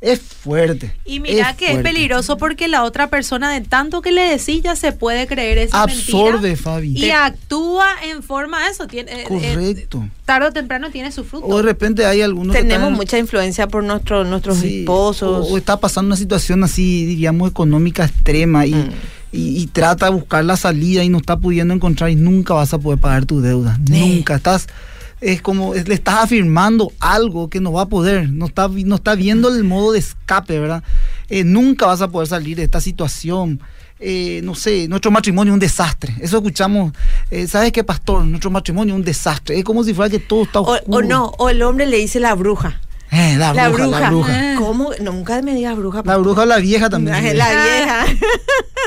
Es 0.00 0.20
fuerte. 0.20 0.94
Y 1.04 1.18
mira 1.18 1.56
que 1.56 1.72
es 1.72 1.78
peligroso 1.78 2.36
porque 2.36 2.68
la 2.68 2.84
otra 2.84 3.10
persona, 3.10 3.52
de 3.52 3.62
tanto 3.62 4.00
que 4.00 4.12
le 4.12 4.22
decís, 4.22 4.62
ya 4.62 4.76
se 4.76 4.92
puede 4.92 5.26
creer 5.26 5.58
esa 5.58 5.82
Absorbe, 5.82 6.54
Fabi. 6.54 6.96
Y 6.96 7.10
actúa 7.10 7.88
en 8.04 8.22
forma 8.22 8.62
de 8.64 8.70
eso. 8.70 8.86
Tiene, 8.86 9.10
eh, 9.10 9.20
eh, 9.22 9.24
Correcto. 9.24 10.08
tarde 10.24 10.48
o 10.48 10.52
temprano 10.52 10.90
tiene 10.90 11.10
su 11.10 11.24
fruto. 11.24 11.46
O 11.46 11.56
de 11.56 11.64
repente 11.64 12.06
hay 12.06 12.22
algunos. 12.22 12.54
Tenemos 12.54 12.92
mucha 12.92 13.18
influencia 13.18 13.66
por 13.66 13.82
nuestro, 13.82 14.22
nuestros 14.22 14.62
esposos. 14.62 15.48
O, 15.50 15.58
está 15.58 15.80
pasando 15.80 16.06
una 16.08 16.16
situación 16.16 16.62
así, 16.62 17.04
diríamos, 17.04 17.50
económica 17.50 18.04
extrema 18.04 18.66
y. 18.66 18.74
Mm. 18.74 18.90
Y, 19.30 19.66
trata 19.66 20.06
de 20.06 20.12
buscar 20.12 20.42
la 20.42 20.56
salida 20.56 21.04
y 21.04 21.10
no 21.10 21.18
está 21.18 21.36
pudiendo 21.36 21.74
encontrar 21.74 22.08
y 22.08 22.16
nunca 22.16 22.54
vas 22.54 22.72
a 22.72 22.78
poder 22.78 22.98
pagar 22.98 23.26
tu 23.26 23.42
deuda. 23.42 23.78
Nunca. 23.86 24.36
Estás 24.36 24.68
es 25.20 25.42
como 25.42 25.74
le 25.74 25.94
estás 25.94 26.24
afirmando 26.24 26.92
algo 27.00 27.50
que 27.50 27.60
no 27.60 27.72
va 27.72 27.82
a 27.82 27.86
poder, 27.86 28.30
no 28.30 28.46
está, 28.46 28.68
no 28.68 28.96
está 28.96 29.14
viendo 29.14 29.48
el 29.48 29.64
modo 29.64 29.92
de 29.92 29.98
escape, 29.98 30.58
¿verdad? 30.58 30.82
Eh, 31.28 31.44
nunca 31.44 31.86
vas 31.86 32.00
a 32.00 32.08
poder 32.08 32.28
salir 32.28 32.56
de 32.56 32.64
esta 32.64 32.80
situación. 32.80 33.60
Eh, 34.00 34.40
no 34.44 34.54
sé, 34.54 34.86
nuestro 34.86 35.10
matrimonio 35.10 35.52
es 35.52 35.54
un 35.54 35.60
desastre. 35.60 36.14
Eso 36.20 36.36
escuchamos, 36.36 36.92
eh, 37.30 37.48
¿sabes 37.48 37.72
qué, 37.72 37.82
pastor? 37.82 38.24
Nuestro 38.24 38.50
matrimonio 38.50 38.94
es 38.94 38.98
un 38.98 39.04
desastre. 39.04 39.58
Es 39.58 39.64
como 39.64 39.82
si 39.82 39.92
fuera 39.92 40.08
que 40.08 40.20
todo 40.20 40.44
está 40.44 40.60
oscuro. 40.60 40.98
O, 40.98 41.02
no, 41.02 41.26
o 41.38 41.48
el 41.48 41.62
hombre 41.62 41.86
le 41.86 41.96
dice 41.96 42.20
la 42.20 42.34
bruja. 42.34 42.80
la, 43.10 43.52
bruja, 43.52 43.86
la 43.86 44.10
bruja. 44.10 44.54
¿Cómo? 44.56 44.92
Nunca 45.00 45.42
me 45.42 45.54
digas 45.54 45.76
bruja. 45.76 46.02
La 46.04 46.16
bruja 46.16 46.42
o 46.42 46.46
la 46.46 46.58
vieja 46.58 46.88
también. 46.88 47.16
La 47.36 47.48
vieja. 47.48 48.06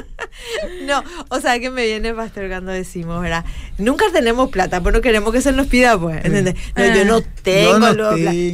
no, 0.86 1.04
o 1.30 1.40
sea 1.40 1.60
que 1.60 1.70
me 1.70 1.86
viene 1.86 2.14
pastor 2.14 2.48
cuando 2.50 2.72
decimos, 2.72 3.22
¿verdad? 3.22 3.46
Nunca 3.78 4.06
tenemos 4.12 4.50
plata, 4.50 4.82
pero 4.82 4.98
no 4.98 5.02
queremos 5.02 5.32
que 5.32 5.42
se 5.42 5.52
nos 5.52 5.68
pida, 5.68 6.00
pues. 6.00 6.24
¿entendés? 6.24 6.56
No, 6.76 6.86
yo 6.96 7.06
no 7.06 7.22
tengo, 7.42 7.94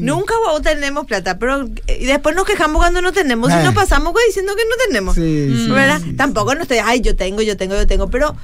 Nunca 0.02 0.34
tenemos 0.64 1.06
plata, 1.06 1.40
pero 1.40 1.68
y 1.88 2.06
después 2.06 2.36
nos 2.36 2.46
quejamos 2.46 2.78
cuando 2.78 3.02
no 3.02 3.12
tenemos 3.12 3.52
y 3.52 3.64
nos 3.64 3.74
pasamos 3.74 4.14
pues, 4.14 4.26
diciendo 4.28 4.54
que 4.56 4.64
no 4.64 4.86
tenemos. 4.88 5.16
Sí, 5.16 5.68
¿verdad? 5.70 6.02
Tampoco 6.16 6.54
nos 6.54 6.64
estoy, 6.64 6.80
ay, 6.84 7.02
yo 7.02 7.16
tengo, 7.16 7.42
yo 7.42 7.58
tengo, 7.58 7.76
yo 7.76 7.88
tengo, 7.88 8.10
pero 8.10 8.36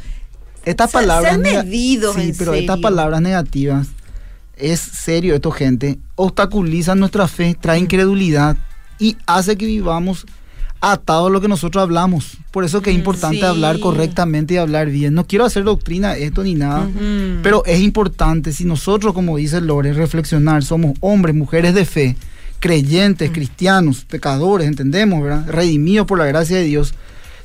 estas 0.66 0.92
palabras 0.92 1.38
medidos, 1.38 2.16
sí, 2.16 2.34
pero 2.38 2.54
estas 2.54 2.80
palabras 2.80 3.22
negativas 3.22 3.88
es 4.56 4.80
serio 4.80 5.36
esto 5.36 5.52
gente 5.52 6.00
obstaculizan 6.16 7.00
nuestra 7.00 7.28
fe 7.28 7.58
trae 7.60 7.80
incredulidad 7.80 8.56
y 9.00 9.18
hace 9.26 9.58
que 9.58 9.66
vivamos 9.66 10.26
atado 10.86 11.28
a 11.28 11.30
lo 11.30 11.40
que 11.40 11.48
nosotros 11.48 11.82
hablamos. 11.82 12.38
Por 12.52 12.66
eso 12.66 12.82
que 12.82 12.90
es 12.90 12.96
mm, 12.96 13.00
importante 13.00 13.46
hablar 13.46 13.80
correctamente 13.80 14.56
y 14.56 14.58
hablar 14.58 14.90
bien. 14.90 15.14
No 15.14 15.26
quiero 15.26 15.46
hacer 15.46 15.64
doctrina 15.64 16.18
esto 16.18 16.44
ni 16.44 16.56
nada, 16.56 16.90
pero 17.42 17.64
es 17.66 17.80
importante 17.80 18.52
si 18.52 18.66
nosotros, 18.66 19.14
como 19.14 19.38
dice 19.38 19.62
Lore, 19.62 19.94
reflexionar, 19.94 20.62
somos 20.62 20.98
hombres, 21.00 21.36
mujeres 21.36 21.74
de 21.74 21.86
fe, 21.86 22.18
creyentes, 22.60 23.30
mm. 23.30 23.34
cristianos, 23.34 24.04
pecadores, 24.04 24.68
entendemos, 24.68 25.24
¿verdad? 25.24 25.48
Redimidos 25.48 26.06
por 26.06 26.18
la 26.18 26.26
gracia 26.26 26.58
de 26.58 26.64
Dios, 26.64 26.94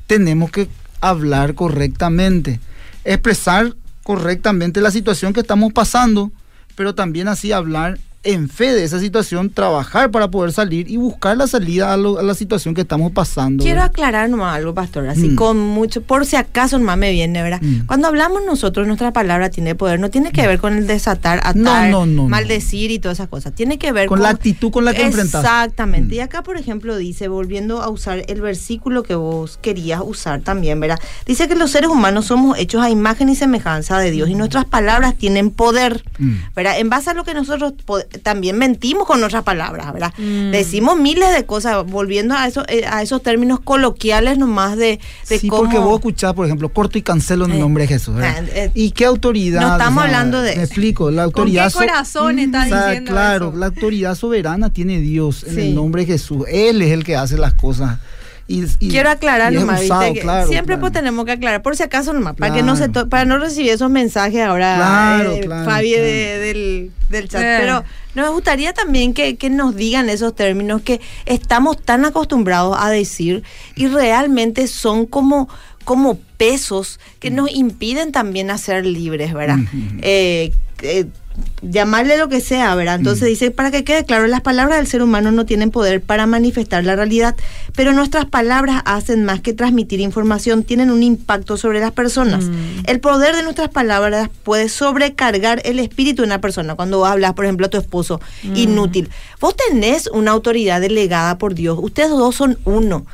tenemos 0.09 0.51
que 0.51 0.69
hablar 1.01 1.55
correctamente, 1.55 2.59
expresar 3.05 3.77
correctamente 4.03 4.81
la 4.81 4.91
situación 4.91 5.33
que 5.33 5.41
estamos 5.41 5.73
pasando, 5.73 6.33
pero 6.75 6.97
también 6.97 7.29
así 7.29 7.53
hablar 7.53 8.01
en 8.29 8.51
fe 8.51 8.75
de 8.75 8.85
esa 8.85 9.01
situación, 9.01 9.49
trabajar 9.49 10.11
para 10.11 10.31
poder 10.31 10.53
salir 10.53 10.91
y 10.91 10.99
buscar 10.99 11.35
la 11.39 11.47
salida 11.47 11.95
a, 11.95 11.97
la 11.97 12.35
situación 12.35 12.75
que 12.75 12.83
estamos 12.83 13.11
pasando. 13.13 13.65
Quiero 13.65 13.83
aclarar 13.83 14.29
nomás 14.29 14.55
algo, 14.55 14.75
pastor, 14.75 15.09
así 15.09 15.31
mm. 15.31 15.35
con 15.35 15.59
mucho, 15.59 16.03
por 16.03 16.27
si 16.27 16.37
acaso 16.37 16.79
nomás 16.79 16.99
me 16.99 17.11
viene, 17.11 17.43
¿verdad? 17.43 17.63
Mm. 17.63 17.87
Cuando 17.87 18.07
hablamos 18.07 18.43
nosotros, 18.45 18.87
nuestra 18.87 19.15
palabra 19.15 19.49
tiene 19.49 19.75
poder, 19.75 19.99
no 19.99 20.11
tiene 20.11 20.31
que 20.31 20.47
ver 20.47 20.59
con 20.59 20.77
el 20.77 20.87
desatar, 20.87 21.41
atar, 21.43 21.91
maldecir 21.91 22.91
y 22.91 22.99
todas 22.99 23.17
esas 23.17 23.29
cosas, 23.29 23.55
tiene 23.55 23.79
que 23.79 23.93
ver 23.93 24.09
con, 24.09 24.21
la 24.21 24.29
actitud 24.29 24.71
con 24.71 24.85
la 24.85 24.93
que 24.93 25.05
enfrentas. 25.05 25.43
Exactamente. 25.43 26.15
Mm. 26.15 26.19
Y 26.19 26.21
acá, 26.21 26.43
por 26.43 26.59
ejemplo, 26.59 26.99
dice, 26.99 27.29
volviendo 27.29 27.81
a 27.81 27.89
usar 27.89 28.25
el 28.29 28.43
versículo 28.43 29.05
que 29.05 29.15
vos 29.15 29.59
querías 29.63 30.03
usar 30.05 30.43
también, 30.43 30.81
¿verdad? 30.81 30.99
Dice 31.25 31.49
que 31.49 31.55
los 31.55 31.71
seres 31.71 31.89
humanos 31.89 32.27
somos 32.27 32.59
hechos 32.59 32.83
a 32.83 32.91
imagen 32.91 33.31
y 33.31 33.37
semejanza 33.37 33.99
de 33.99 34.11
Dios 34.11 34.29
y 34.29 34.35
nuestras 34.35 34.67
palabras 34.67 35.15
tienen 35.15 35.51
poder, 35.51 36.05
¿verdad? 36.55 36.79
En 36.79 36.91
base 36.91 37.09
a 37.09 37.15
lo 37.15 37.25
que 37.25 37.33
nosotros 37.33 37.73
también 38.19 38.59
mentimos 38.59 39.07
con 39.07 39.21
nuestras 39.21 39.43
palabras, 39.43 39.93
¿verdad? 39.93 40.13
Mm. 40.19 40.51
Decimos 40.51 40.99
miles 40.99 41.35
de 41.35 41.45
cosas, 41.45 41.85
volviendo 41.87 42.35
a, 42.35 42.47
eso, 42.47 42.65
eh, 42.69 42.85
a 42.89 43.03
esos 43.03 43.23
términos 43.23 43.61
coloquiales 43.61 44.39
nomás 44.39 44.77
de, 44.77 45.01
de 45.29 45.39
sí, 45.39 45.49
porque 45.49 45.79
vos 45.79 45.95
escuchás, 45.97 46.35
por 46.35 46.47
ejemplo, 46.47 46.69
corto 46.69 46.99
y 46.99 47.03
cancelo 47.03 47.45
en 47.47 47.53
el 47.53 47.57
eh, 47.59 47.61
nombre 47.61 47.85
de 47.85 47.89
Jesús, 47.89 48.15
¿verdad? 48.15 48.45
Eh, 48.53 48.71
¿Y 48.75 48.91
qué 48.93 49.05
autoridad? 49.05 49.61
No 49.61 49.73
estamos 49.73 50.05
hablando 50.05 50.43
de 50.43 50.57
Me 50.57 50.63
explico, 50.63 51.11
la 51.11 51.25
autoridad... 51.25 51.73
¿Con 51.73 51.83
qué 51.83 51.89
corazón 51.89 52.39
está 52.39 52.65
diciendo 52.65 53.13
Claro, 53.13 53.53
la 53.57 53.67
autoridad 53.67 54.15
soberana 54.15 54.71
tiene 54.71 55.01
Dios 55.01 55.45
en 55.45 55.59
el 55.59 55.75
nombre 55.75 56.03
de 56.03 56.13
Jesús. 56.13 56.45
Él 56.49 56.83
es 56.83 56.93
el 56.93 57.05
que 57.05 57.17
hace 57.17 57.37
las 57.37 57.55
cosas. 57.55 57.99
Y, 58.51 58.65
Quiero 58.89 59.11
aclarar 59.11 59.53
nomás, 59.53 59.83
que 59.83 60.25
siempre 60.49 60.79
pues 60.79 60.91
tenemos 60.91 61.27
que 61.27 61.33
aclarar, 61.33 61.61
por 61.61 61.77
si 61.77 61.83
acaso 61.83 62.15
nomás, 62.15 62.35
para 62.35 62.55
que 62.55 62.63
no 62.63 62.77
se 62.77 62.89
para 62.89 63.27
no 63.27 63.39
recibir 63.39 63.73
esos 63.73 63.91
mensajes 63.91 64.41
ahora, 64.41 65.23
eh, 65.23 65.47
Fabi 65.47 65.91
del, 65.93 66.91
del, 67.11 67.29
chat. 67.29 67.43
Pero 67.43 67.85
nos 68.15 68.31
gustaría 68.33 68.73
también 68.73 69.13
que, 69.13 69.37
que, 69.37 69.51
nos 69.51 69.77
digan 69.77 70.09
esos 70.09 70.35
términos 70.35 70.81
que 70.81 70.99
estamos 71.27 71.77
tan 71.77 72.07
acostumbrados 72.07 72.75
a 72.81 72.89
decir 72.89 73.43
y 73.77 73.87
realmente 73.89 74.67
son 74.67 75.05
como, 75.05 75.51
como 75.85 76.19
pesos 76.39 77.01
que 77.21 77.31
nos 77.31 77.55
impiden 77.55 78.13
también 78.13 78.51
a 78.51 78.57
ser 78.57 78.87
libres, 78.87 79.35
¿verdad? 79.35 79.59
eh, 80.01 80.55
eh, 80.81 81.05
llamarle 81.63 82.19
lo 82.19 82.29
que 82.29 82.41
sea, 82.41 82.75
¿verdad? 82.75 82.97
Entonces 82.97 83.23
mm. 83.23 83.27
dice, 83.27 83.51
para 83.51 83.71
que 83.71 83.85
quede 83.85 84.05
claro, 84.05 84.27
las 84.27 84.41
palabras 84.41 84.79
del 84.79 84.87
ser 84.87 85.03
humano 85.03 85.33
no 85.33 85.47
tienen 85.47 85.71
poder 85.71 86.01
para 86.01 86.27
manifestar 86.27 86.85
la 86.85 86.97
realidad, 86.97 87.37
pero 87.75 87.93
nuestras 87.93 88.27
palabras 88.27 88.83
hacen 88.85 89.25
más 89.25 89.41
que 89.41 89.53
transmitir 89.53 90.01
información, 90.01 90.65
tienen 90.65 90.91
un 90.91 91.03
impacto 91.03 91.57
sobre 91.57 91.81
las 91.81 91.93
personas. 91.93 92.45
Mm. 92.45 92.85
El 92.87 93.01
poder 93.01 93.37
de 93.37 93.43
nuestras 93.43 93.69
palabras 93.69 94.31
puede 94.45 94.69
sobrecargar 94.69 95.61
el 95.65 95.79
espíritu 95.79 96.23
de 96.23 96.27
una 96.27 96.41
persona. 96.41 96.75
Cuando 96.75 96.99
vos 96.99 97.09
hablas, 97.09 97.35
por 97.35 97.45
ejemplo, 97.45 97.67
a 97.67 97.71
tu 97.71 97.79
esposo, 97.79 98.21
mm. 98.43 98.57
inútil. 98.57 99.11
Vos 99.41 99.55
tenés 99.57 100.09
una 100.09 100.33
autoridad 100.33 100.81
delegada 100.81 101.39
por 101.39 101.55
Dios, 101.55 101.79
ustedes 101.81 102.11
dos 102.11 102.35
son 102.35 102.59
uno. 102.65 103.07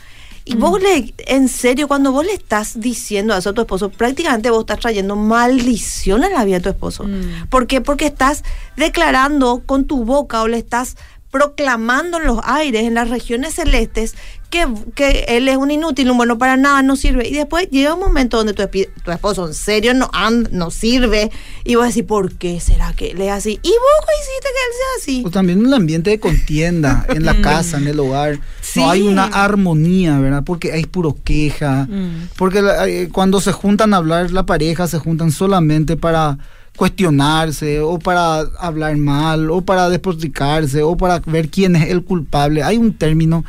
Y 0.47 0.57
vos 0.57 0.81
le, 0.83 1.15
en 1.27 1.49
serio, 1.49 1.89
cuando 1.89 2.13
vos 2.13 2.27
le 2.27 2.35
estás 2.35 2.79
diciendo 2.79 3.35
eso 3.35 3.51
a 3.51 3.53
tu 3.55 3.63
esposo, 3.63 3.89
prácticamente 3.89 4.51
vos 4.51 4.61
estás 4.61 4.79
trayendo 4.79 5.17
maldición 5.17 6.23
a 6.23 6.29
la 6.29 6.45
vida 6.45 6.57
de 6.59 6.63
tu 6.65 6.69
esposo. 6.69 7.05
Mm. 7.05 7.49
¿Por 7.49 7.67
qué? 7.67 7.81
Porque 7.81 8.07
estás 8.07 8.45
declarando 8.77 9.63
con 9.65 9.87
tu 9.87 10.05
boca 10.05 10.43
o 10.43 10.49
le 10.49 10.59
estás 10.59 10.97
proclamando 11.35 12.19
en 12.19 12.27
los 12.27 12.39
aires, 12.45 12.85
en 12.85 12.95
las 12.95 13.11
regiones 13.11 13.55
celestes, 13.55 14.15
que, 14.51 14.69
que, 14.95 15.25
él 15.27 15.49
es 15.49 15.57
un 15.57 15.73
inútil, 15.73 16.09
un 16.13 16.17
bueno 16.17 16.39
para 16.39 16.57
nada, 16.57 16.81
no 16.83 16.95
sirve. 16.95 17.27
Y 17.27 17.33
después 17.33 17.69
llega 17.71 17.95
un 17.95 17.99
momento 17.99 18.37
donde 18.37 18.53
tu, 18.53 18.63
tu 19.03 19.11
esposo 19.11 19.49
en 19.49 19.55
serio 19.55 19.95
no, 19.95 20.09
no 20.53 20.71
sirve 20.71 21.33
y 21.65 21.75
vas 21.75 21.83
a 21.83 21.87
decir, 21.89 22.07
¿por 22.07 22.35
qué 22.35 22.61
será 22.61 22.93
que 22.93 23.11
él 23.11 23.21
es 23.21 23.33
así? 23.33 23.59
Y 23.65 23.69
vos 23.69 24.07
hiciste 24.21 24.43
que 24.43 24.61
él 24.61 24.73
sea 24.77 25.03
así. 25.03 25.23
O 25.27 25.31
también 25.33 25.59
en 25.59 25.67
el 25.67 25.75
ambiente 25.75 26.11
de 26.11 26.21
contienda, 26.21 27.05
en 27.09 27.25
la 27.25 27.41
casa, 27.43 27.79
en 27.79 27.89
el 27.89 27.99
hogar. 27.99 28.39
No 28.77 28.91
hay 28.91 29.03
una 29.03 29.25
armonía, 29.25 30.21
¿verdad? 30.21 30.45
Porque 30.45 30.71
hay 30.71 30.87
puro 30.87 31.17
queja. 31.25 31.89
Mm. 31.91 32.29
Porque 32.37 32.63
eh, 32.87 33.09
cuando 33.11 33.41
se 33.41 33.51
juntan 33.51 33.93
a 33.93 33.97
hablar 33.97 34.31
la 34.31 34.47
pareja, 34.47 34.87
se 34.87 35.01
juntan 35.01 35.33
solamente 35.33 35.97
para 35.97 36.39
cuestionarse 36.77 37.81
o 37.81 37.99
para 37.99 38.41
hablar 38.59 38.97
mal 38.97 39.51
o 39.51 39.61
para 39.63 39.89
despotricarse 39.89 40.83
o 40.83 40.97
para 40.97 41.21
ver 41.21 41.49
quién 41.49 41.77
es 41.77 41.91
el 41.91 42.03
culpable. 42.03 42.63
Hay 42.63 42.77
un 42.77 42.95
término 42.95 43.45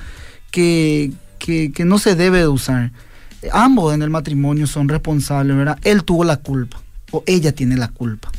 que, 0.52 1.12
que, 1.40 1.72
no 1.86 1.98
se 1.98 2.16
debe 2.16 2.40
de 2.40 2.48
usar. 2.48 2.92
Ambos 3.52 3.94
en 3.94 4.02
el 4.02 4.10
matrimonio 4.10 4.68
son 4.68 4.90
responsables, 4.90 5.56
¿verdad? 5.56 5.78
Él 5.84 6.04
tuvo 6.04 6.24
la 6.24 6.38
culpa 6.38 6.82
o 7.12 7.24
ella 7.26 7.52
tiene 7.52 7.78
la 7.78 7.90
culpa. 7.90 8.32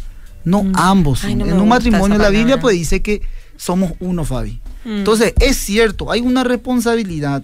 No 0.44 0.62
mm. 0.62 0.72
ambos. 0.76 1.24
en 1.24 1.42
un 1.42 1.68
matrimonio 1.68 2.18
la 2.18 2.30
Biblia 2.30 2.60
pues 2.60 2.76
dice 2.76 3.02
que 3.02 3.22
somos 3.56 3.92
uno, 3.98 4.24
Fabi. 4.24 4.60
Mm. 4.84 4.98
Entonces, 4.98 5.34
es 5.40 5.56
cierto, 5.56 6.12
hay 6.12 6.20
una 6.20 6.44
responsabilidad, 6.44 7.42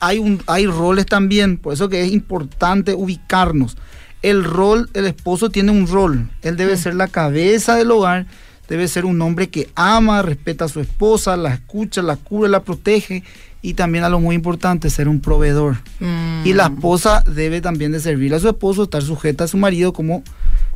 hay, 0.00 0.18
un, 0.18 0.42
hay 0.46 0.66
roles 0.66 1.06
también, 1.06 1.56
por 1.56 1.72
eso 1.72 1.88
que 1.88 2.02
es 2.02 2.12
importante 2.12 2.94
ubicarnos 2.94 3.76
el 4.22 4.44
rol, 4.44 4.90
el 4.94 5.06
esposo 5.06 5.50
tiene 5.50 5.72
un 5.72 5.86
rol. 5.86 6.28
Él 6.42 6.56
debe 6.56 6.76
ser 6.76 6.94
la 6.94 7.08
cabeza 7.08 7.76
del 7.76 7.90
hogar, 7.90 8.26
debe 8.68 8.86
ser 8.88 9.04
un 9.04 9.20
hombre 9.22 9.48
que 9.48 9.70
ama, 9.74 10.22
respeta 10.22 10.66
a 10.66 10.68
su 10.68 10.80
esposa, 10.80 11.36
la 11.36 11.54
escucha, 11.54 12.02
la 12.02 12.16
cubre, 12.16 12.48
la 12.48 12.62
protege 12.62 13.22
y 13.62 13.74
también 13.74 14.04
a 14.04 14.08
lo 14.08 14.20
muy 14.20 14.34
importante, 14.34 14.90
ser 14.90 15.08
un 15.08 15.20
proveedor. 15.20 15.78
Mm. 15.98 16.46
Y 16.46 16.52
la 16.52 16.64
esposa 16.64 17.22
debe 17.26 17.60
también 17.60 17.92
de 17.92 18.00
servir 18.00 18.34
a 18.34 18.38
su 18.40 18.48
esposo, 18.48 18.84
estar 18.84 19.02
sujeta 19.02 19.44
a 19.44 19.48
su 19.48 19.56
marido 19.56 19.92
como 19.92 20.22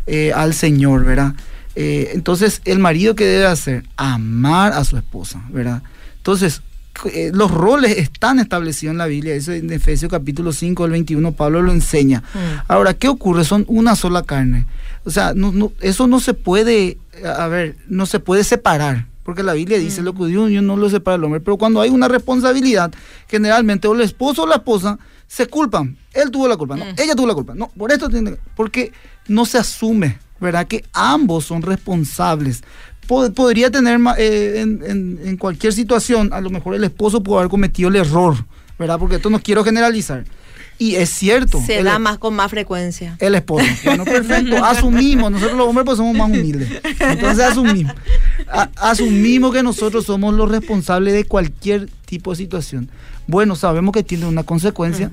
eh, 0.06 0.32
al 0.34 0.54
Señor, 0.54 1.04
¿verdad? 1.04 1.34
Eh, 1.76 2.10
entonces, 2.12 2.60
el 2.64 2.78
marido 2.78 3.14
que 3.14 3.24
debe 3.24 3.46
hacer, 3.46 3.84
amar 3.96 4.72
a 4.72 4.84
su 4.84 4.96
esposa, 4.96 5.42
¿verdad? 5.50 5.82
Entonces, 6.18 6.62
eh, 7.12 7.30
los 7.34 7.50
roles 7.50 7.96
están 7.98 8.38
establecidos 8.38 8.92
en 8.92 8.98
la 8.98 9.06
Biblia, 9.06 9.34
eso 9.34 9.52
en 9.52 9.72
Efesios 9.72 10.10
capítulo 10.10 10.52
5, 10.52 10.82
del 10.84 10.92
21, 10.92 11.32
Pablo 11.32 11.62
lo 11.62 11.72
enseña. 11.72 12.22
Mm. 12.34 12.38
Ahora, 12.68 12.94
¿qué 12.94 13.08
ocurre? 13.08 13.44
Son 13.44 13.64
una 13.68 13.96
sola 13.96 14.22
carne. 14.22 14.66
O 15.04 15.10
sea, 15.10 15.34
no, 15.34 15.52
no- 15.52 15.72
eso 15.80 16.06
no 16.06 16.20
se 16.20 16.34
puede, 16.34 16.98
a 17.24 17.46
ver, 17.48 17.76
no 17.88 18.06
se 18.06 18.20
puede 18.20 18.44
separar. 18.44 19.06
Porque 19.22 19.42
la 19.42 19.54
Biblia 19.54 19.78
dice 19.78 20.02
lo 20.02 20.14
que 20.14 20.26
Dios 20.26 20.50
no 20.62 20.76
lo 20.76 20.90
separa 20.90 21.14
el 21.16 21.24
hombre. 21.24 21.40
Pero 21.40 21.56
cuando 21.56 21.80
hay 21.80 21.88
una 21.88 22.08
responsabilidad, 22.08 22.92
generalmente 23.26 23.88
o 23.88 23.94
el 23.94 24.02
esposo 24.02 24.42
o 24.42 24.46
la 24.46 24.56
esposa 24.56 24.98
se 25.26 25.46
culpan. 25.46 25.96
Él 26.12 26.30
tuvo 26.30 26.46
la 26.46 26.56
culpa, 26.58 26.76
no, 26.76 26.84
ella 26.98 27.14
tuvo 27.14 27.26
la 27.26 27.34
culpa. 27.34 27.54
No, 27.54 27.68
por 27.76 27.90
esto 27.90 28.10
tiene 28.10 28.36
porque 28.54 28.92
no 29.26 29.46
se 29.46 29.56
asume, 29.56 30.18
¿verdad? 30.40 30.66
Que 30.66 30.84
ambos 30.92 31.46
son 31.46 31.62
responsables. 31.62 32.62
Po- 33.06 33.30
podría 33.32 33.70
tener 33.70 33.98
eh, 34.18 34.60
en, 34.60 34.80
en- 34.86 35.18
en 35.24 35.36
cualquier 35.36 35.72
situación, 35.72 36.32
a 36.32 36.40
lo 36.40 36.50
mejor 36.50 36.74
el 36.74 36.84
esposo 36.84 37.22
pudo 37.22 37.38
haber 37.38 37.50
cometido 37.50 37.88
el 37.88 37.96
error, 37.96 38.36
¿verdad? 38.78 38.98
Porque 38.98 39.16
esto 39.16 39.30
no 39.30 39.40
quiero 39.40 39.62
generalizar. 39.64 40.24
Y 40.76 40.96
es 40.96 41.08
cierto. 41.10 41.60
Se 41.64 41.78
el- 41.78 41.84
da 41.84 41.98
más 42.00 42.18
con 42.18 42.34
más 42.34 42.50
frecuencia. 42.50 43.16
el 43.20 43.36
esposo. 43.36 43.64
Bueno, 43.84 44.04
perfecto. 44.04 44.64
Asumimos. 44.64 45.30
Nosotros 45.30 45.56
los 45.56 45.68
hombres 45.68 45.84
pues 45.84 45.98
somos 45.98 46.16
más 46.16 46.28
humildes. 46.28 46.68
Entonces 46.98 47.44
asumimos. 47.44 47.94
A- 48.48 48.68
asumimos 48.76 49.52
que 49.54 49.62
nosotros 49.62 50.04
somos 50.04 50.34
los 50.34 50.50
responsables 50.50 51.14
de 51.14 51.24
cualquier 51.24 51.88
tipo 52.06 52.32
de 52.32 52.36
situación. 52.38 52.88
Bueno, 53.28 53.54
sabemos 53.54 53.92
que 53.92 54.02
tiene 54.02 54.26
una 54.26 54.42
consecuencia, 54.42 55.10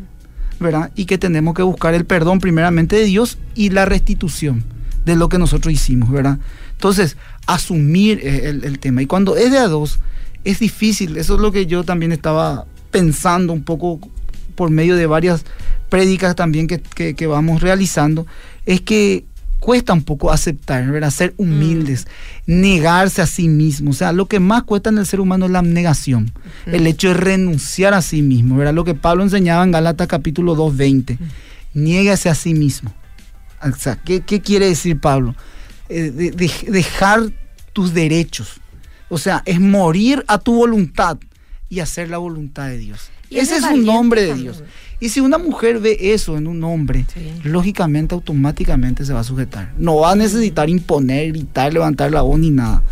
¿verdad? 0.59 0.91
Y 0.95 1.05
que 1.05 1.17
tenemos 1.19 1.53
que 1.53 1.61
buscar 1.61 1.93
el 1.93 2.05
perdón 2.05 2.39
primeramente 2.39 2.95
de 2.95 3.05
Dios 3.05 3.37
y 3.53 3.69
la 3.69 3.85
restitución 3.85 4.63
de 5.05 5.15
lo 5.15 5.29
que 5.29 5.37
nosotros 5.37 5.71
hicimos, 5.73 6.09
¿verdad? 6.11 6.39
Entonces, 6.73 7.17
asumir 7.47 8.19
eh, 8.23 8.49
el, 8.49 8.63
el 8.63 8.79
tema. 8.79 9.01
Y 9.01 9.05
cuando 9.07 9.35
es 9.37 9.51
de 9.51 9.57
a 9.57 9.67
dos, 9.67 9.99
es 10.43 10.59
difícil. 10.59 11.17
Eso 11.17 11.35
es 11.35 11.41
lo 11.41 11.51
que 11.51 11.65
yo 11.65 11.83
también 11.83 12.11
estaba 12.11 12.65
pensando 12.91 13.53
un 13.53 13.63
poco 13.63 13.99
por 14.55 14.69
medio 14.69 14.95
de 14.95 15.05
varias 15.05 15.43
prédicas 15.89 16.35
también 16.35 16.67
que, 16.67 16.79
que- 16.81 17.15
que 17.15 17.27
vamos 17.27 17.61
realizando, 17.61 18.25
es 18.65 18.81
que 18.81 19.25
cuesta 19.59 19.93
un 19.93 20.03
poco 20.03 20.31
aceptar, 20.31 20.89
¿verdad? 20.89 21.11
Ser 21.11 21.33
humildes, 21.37 22.07
negarse 22.47 23.21
a 23.21 23.25
sí 23.27 23.47
mismo. 23.47 23.91
O 23.91 23.93
sea, 23.93 24.11
lo 24.11 24.25
que 24.27 24.39
más 24.39 24.63
cuesta 24.63 24.89
en 24.89 24.97
el 24.97 25.05
ser 25.05 25.19
humano 25.19 25.45
es 25.45 25.51
la 25.51 25.59
abnegación, 25.59 26.31
el 26.65 26.87
hecho 26.87 27.09
de 27.09 27.13
renunciar 27.15 27.93
a 27.93 28.01
sí 28.01 28.21
mismo, 28.21 28.57
¿verdad? 28.57 28.73
Lo 28.73 28.83
que 28.83 28.95
Pablo 28.95 29.23
enseñaba 29.23 29.63
en 29.63 29.71
Galatas 29.71 30.07
capítulo 30.07 30.55
2, 30.55 30.75
20. 30.77 31.17
Niégase 31.73 32.29
a 32.29 32.35
sí 32.35 32.53
mismo. 32.53 32.93
O 33.61 33.75
sea, 33.77 33.95
¿qué, 33.97 34.21
qué 34.21 34.41
quiere 34.41 34.67
decir 34.67 34.99
Pablo? 34.99 35.35
Eh, 35.91 36.11
de- 36.11 36.31
de- 36.31 36.71
dejar 36.71 37.31
tus 37.73 37.93
derechos. 37.93 38.59
O 39.09 39.17
sea, 39.17 39.43
es 39.45 39.59
morir 39.59 40.23
a 40.27 40.37
tu 40.39 40.53
voluntad 40.55 41.17
y 41.69 41.79
hacer 41.81 42.09
la 42.09 42.17
voluntad 42.17 42.67
de 42.67 42.77
Dios. 42.77 43.09
Y 43.29 43.37
Ese 43.39 43.57
es 43.57 43.63
un 43.63 43.85
nombre 43.85 44.23
de. 44.23 44.35
Dios. 44.35 44.63
Y 44.99 45.09
si 45.09 45.19
una 45.19 45.37
mujer 45.37 45.79
ve 45.79 45.97
eso 46.13 46.37
en 46.37 46.47
un 46.47 46.63
hombre, 46.63 47.05
Sí. 47.13 47.31
lógicamente, 47.43 48.13
automáticamente 48.13 49.03
se 49.05 49.13
va 49.13 49.21
a 49.21 49.23
sujetar. 49.23 49.73
No 49.77 49.97
va 49.97 50.11
a 50.11 50.15
necesitar 50.15 50.69
imponer, 50.69 51.29
gritar, 51.31 51.73
levantar 51.73 52.11
la 52.11 52.21
voz 52.21 52.39
ni 52.39 52.51
nada. 52.51 52.83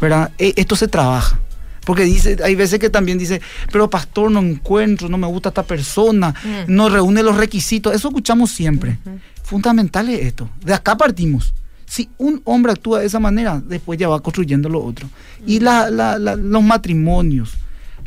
¿Verdad? 0.00 0.30
E- 0.38 0.52
Esto 0.56 0.76
se 0.76 0.86
trabaja. 0.88 1.40
Porque 1.84 2.02
dice, 2.04 2.36
hay 2.44 2.54
veces 2.56 2.78
que 2.78 2.90
también 2.90 3.16
dice, 3.18 3.40
pero 3.72 3.88
pastor, 3.88 4.30
no 4.30 4.40
encuentro, 4.40 5.08
no 5.08 5.18
me 5.18 5.26
gusta 5.28 5.48
esta 5.50 5.62
persona, 5.62 6.34
Mm. 6.42 6.74
no 6.74 6.88
reúne 6.88 7.22
los 7.22 7.36
requisitos. 7.36 7.94
Eso 7.94 8.08
escuchamos 8.08 8.50
siempre. 8.50 8.98
Fundamental 9.42 10.08
es 10.08 10.20
esto. 10.26 10.48
De 10.64 10.74
acá 10.74 10.96
partimos. 10.96 11.54
Si 11.86 12.08
un 12.18 12.40
hombre 12.44 12.72
actúa 12.72 13.00
de 13.00 13.06
esa 13.06 13.20
manera, 13.20 13.62
después 13.64 13.98
ya 13.98 14.08
va 14.08 14.20
construyendo 14.20 14.68
lo 14.68 14.82
otro. 14.84 15.08
Y 15.46 15.60
la- 15.60 15.88
la- 15.90 16.18
la- 16.18 16.36
los 16.36 16.62
matrimonios, 16.62 17.54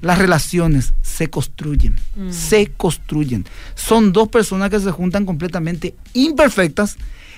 las 0.01 0.17
relaciones 0.17 0.93
se 1.01 1.29
construyen, 1.29 1.95
se 2.31 2.67
construyen. 2.67 3.45
Son 3.75 4.11
dos 4.13 4.27
personas 4.29 4.69
que 4.69 4.79
se 4.79 4.91
juntan 4.91 5.25
completamente 5.25 5.95
imperfectas 6.13 6.97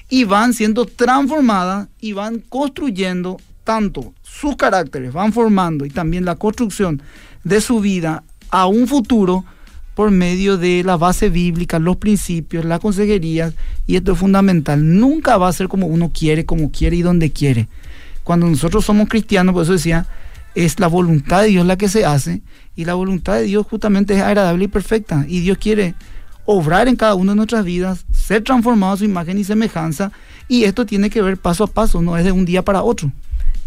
y 0.09 0.25
van 0.25 0.53
siendo 0.53 0.85
transformadas 0.85 1.87
y 1.99 2.13
van 2.13 2.39
construyendo 2.39 3.39
tanto 3.63 4.13
sus 4.23 4.55
caracteres, 4.55 5.13
van 5.13 5.31
formando 5.33 5.85
y 5.85 5.89
también 5.89 6.25
la 6.25 6.35
construcción 6.35 7.01
de 7.43 7.61
su 7.61 7.79
vida 7.79 8.23
a 8.49 8.65
un 8.67 8.87
futuro 8.87 9.45
por 9.95 10.11
medio 10.11 10.57
de 10.57 10.83
la 10.83 10.97
base 10.97 11.29
bíblica, 11.29 11.79
los 11.79 11.97
principios, 11.97 12.65
la 12.65 12.79
consejería, 12.79 13.53
y 13.87 13.97
esto 13.97 14.13
es 14.13 14.17
fundamental. 14.17 14.99
Nunca 14.99 15.37
va 15.37 15.47
a 15.47 15.53
ser 15.53 15.67
como 15.67 15.87
uno 15.87 16.11
quiere, 16.13 16.45
como 16.45 16.71
quiere 16.71 16.95
y 16.95 17.01
donde 17.01 17.31
quiere. 17.31 17.67
Cuando 18.23 18.47
nosotros 18.47 18.85
somos 18.85 19.09
cristianos, 19.09 19.53
por 19.53 19.63
eso 19.63 19.73
decía, 19.73 20.07
es 20.55 20.79
la 20.79 20.87
voluntad 20.87 21.41
de 21.41 21.47
Dios 21.47 21.65
la 21.65 21.77
que 21.77 21.89
se 21.89 22.05
hace, 22.05 22.41
y 22.75 22.85
la 22.85 22.93
voluntad 22.93 23.35
de 23.35 23.43
Dios 23.43 23.67
justamente 23.69 24.15
es 24.15 24.21
agradable 24.21 24.65
y 24.65 24.67
perfecta, 24.69 25.25
y 25.27 25.41
Dios 25.41 25.57
quiere 25.57 25.95
obrar 26.45 26.87
en 26.87 26.95
cada 26.95 27.15
una 27.15 27.33
de 27.33 27.37
nuestras 27.37 27.65
vidas, 27.65 28.05
ser 28.11 28.43
transformado 28.43 28.93
a 28.93 28.97
su 28.97 29.05
imagen 29.05 29.37
y 29.37 29.43
semejanza, 29.43 30.11
y 30.47 30.63
esto 30.63 30.85
tiene 30.85 31.09
que 31.09 31.21
ver 31.21 31.37
paso 31.37 31.63
a 31.63 31.67
paso, 31.67 32.01
no 32.01 32.17
es 32.17 32.23
de 32.23 32.31
un 32.31 32.45
día 32.45 32.63
para 32.63 32.83
otro. 32.83 33.11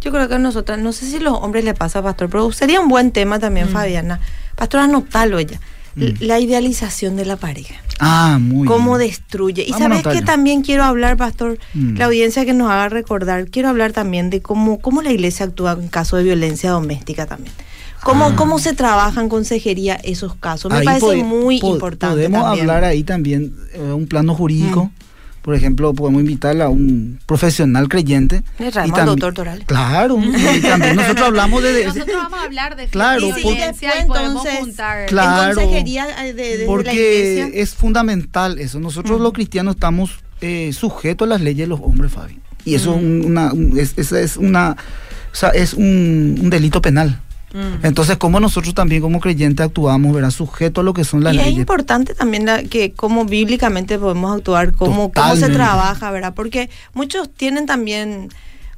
Yo 0.00 0.10
creo 0.10 0.28
que 0.28 0.34
a 0.34 0.38
nosotras, 0.38 0.78
no 0.78 0.92
sé 0.92 1.06
si 1.06 1.16
a 1.16 1.20
los 1.20 1.34
hombres 1.34 1.64
le 1.64 1.72
pasa, 1.72 2.02
pastor, 2.02 2.28
pero 2.28 2.52
sería 2.52 2.80
un 2.80 2.88
buen 2.88 3.10
tema 3.10 3.38
también, 3.38 3.68
Fabiana. 3.68 4.20
Pastor, 4.54 4.80
anotalo 4.80 5.38
ella. 5.38 5.60
L- 5.96 6.14
La 6.20 6.40
idealización 6.40 7.16
de 7.16 7.24
la 7.24 7.36
pareja. 7.36 7.74
Ah, 8.00 8.38
muy 8.40 8.66
cómo 8.66 8.96
bien. 8.96 9.08
destruye. 9.10 9.62
Y 9.66 9.72
sabes 9.72 10.02
que 10.02 10.22
también 10.22 10.62
quiero 10.62 10.82
hablar, 10.84 11.16
pastor, 11.16 11.58
Mm. 11.74 11.96
la 11.98 12.06
audiencia 12.06 12.44
que 12.44 12.52
nos 12.52 12.70
haga 12.70 12.88
recordar, 12.88 13.48
quiero 13.50 13.68
hablar 13.68 13.92
también 13.92 14.30
de 14.30 14.42
cómo, 14.42 14.78
cómo 14.80 15.02
la 15.02 15.12
iglesia 15.12 15.46
actúa 15.46 15.76
en 15.80 15.88
caso 15.88 16.16
de 16.16 16.24
violencia 16.24 16.70
doméstica 16.70 17.26
también. 17.26 17.52
Cómo, 18.02 18.26
Ah. 18.26 18.36
cómo 18.36 18.58
se 18.58 18.74
trabaja 18.74 19.20
en 19.20 19.28
consejería 19.28 19.94
esos 19.94 20.34
casos. 20.34 20.70
Me 20.70 20.78
Ahí 20.78 20.84
parece 20.84 21.22
muy 21.22 21.60
po- 21.60 21.72
importante. 21.72 22.14
Podemos 22.16 22.42
también. 22.42 22.60
hablar 22.68 22.84
ahí 22.84 23.02
también 23.02 23.54
eh, 23.72 23.80
un 23.80 24.06
plano 24.06 24.34
jurídico. 24.34 24.86
Mm. 24.86 25.03
Por 25.44 25.54
ejemplo, 25.54 25.92
podemos 25.92 26.22
invitar 26.22 26.58
a 26.62 26.70
un 26.70 27.20
profesional 27.26 27.86
creyente. 27.90 28.42
Traemos 28.56 28.74
Y 28.74 28.78
al 28.78 28.90
tambi- 28.92 29.04
doctor 29.10 29.34
Torales. 29.34 29.66
Claro. 29.66 30.18
y 30.56 30.60
también 30.62 30.96
nosotros 30.96 31.26
hablamos 31.26 31.62
de... 31.62 31.84
Nosotros 31.84 32.16
vamos 32.16 32.38
a 32.40 32.44
hablar 32.44 32.76
de 32.76 32.86
Claro, 32.86 33.20
violencia 33.26 33.42
por- 33.42 33.52
y 33.52 33.60
después, 33.60 34.04
podemos 34.06 34.46
entonces, 34.46 34.58
juntar. 34.60 35.06
Claro. 35.06 35.50
En 35.50 35.54
consejería 35.66 36.24
eh, 36.26 36.32
de, 36.32 36.42
de- 36.42 36.56
de 36.56 36.64
la 36.64 36.66
porque 36.66 37.36
iglesia. 37.44 37.60
es 37.62 37.74
fundamental 37.74 38.58
eso. 38.58 38.80
Nosotros 38.80 39.20
los 39.20 39.34
cristianos 39.34 39.74
estamos 39.74 40.12
eh, 40.40 40.72
sujetos 40.72 41.26
a 41.26 41.28
las 41.28 41.42
leyes 41.42 41.64
de 41.64 41.66
los 41.66 41.80
hombres, 41.80 42.10
Fabi. 42.10 42.38
Y 42.64 42.74
eso 42.76 42.94
es 42.94 43.02
un- 43.02 43.24
una, 43.26 43.52
un- 43.52 43.78
es, 43.78 43.92
esa 43.98 44.18
es 44.20 44.38
una, 44.38 44.70
o 45.30 45.34
sea, 45.36 45.50
es 45.50 45.74
un, 45.74 46.38
un 46.40 46.48
delito 46.48 46.80
penal. 46.80 47.20
Mm. 47.54 47.86
Entonces, 47.86 48.16
como 48.16 48.40
nosotros 48.40 48.74
también 48.74 49.00
como 49.00 49.20
creyentes 49.20 49.64
actuamos, 49.64 50.12
¿verdad? 50.12 50.30
Sujeto 50.32 50.80
a 50.80 50.84
lo 50.84 50.92
que 50.92 51.04
son 51.04 51.22
las 51.22 51.34
y 51.34 51.38
es 51.38 51.46
importante 51.60 52.12
también 52.12 52.44
la- 52.46 52.64
que 52.64 52.92
cómo 52.92 53.24
bíblicamente 53.24 53.96
podemos 53.98 54.36
actuar, 54.36 54.72
cómo, 54.72 55.12
cómo 55.12 55.36
se 55.36 55.48
trabaja, 55.50 56.10
¿verdad? 56.10 56.34
Porque 56.34 56.68
muchos 56.94 57.30
tienen 57.32 57.66
también, 57.66 58.28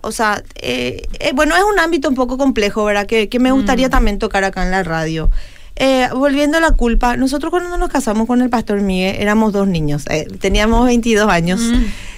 o 0.02 0.12
sea, 0.12 0.42
eh, 0.56 1.06
eh, 1.20 1.32
bueno, 1.34 1.56
es 1.56 1.62
un 1.64 1.78
ámbito 1.78 2.08
un 2.10 2.14
poco 2.14 2.36
complejo, 2.36 2.84
¿verdad? 2.84 3.06
Que, 3.06 3.28
que 3.30 3.38
me 3.38 3.50
gustaría 3.50 3.88
también 3.88 4.18
tocar 4.18 4.44
acá 4.44 4.62
en 4.62 4.70
la 4.70 4.82
radio. 4.82 5.30
Eh, 5.78 6.08
volviendo 6.14 6.58
a 6.58 6.60
la 6.60 6.70
culpa, 6.72 7.16
nosotros 7.16 7.50
cuando 7.50 7.76
nos 7.76 7.88
casamos 7.90 8.26
con 8.26 8.40
el 8.42 8.48
pastor 8.50 8.80
Miguel 8.82 9.16
éramos 9.18 9.52
dos 9.52 9.68
niños, 9.68 10.04
eh, 10.10 10.26
teníamos 10.38 10.86
22 10.86 11.28
años, 11.30 11.60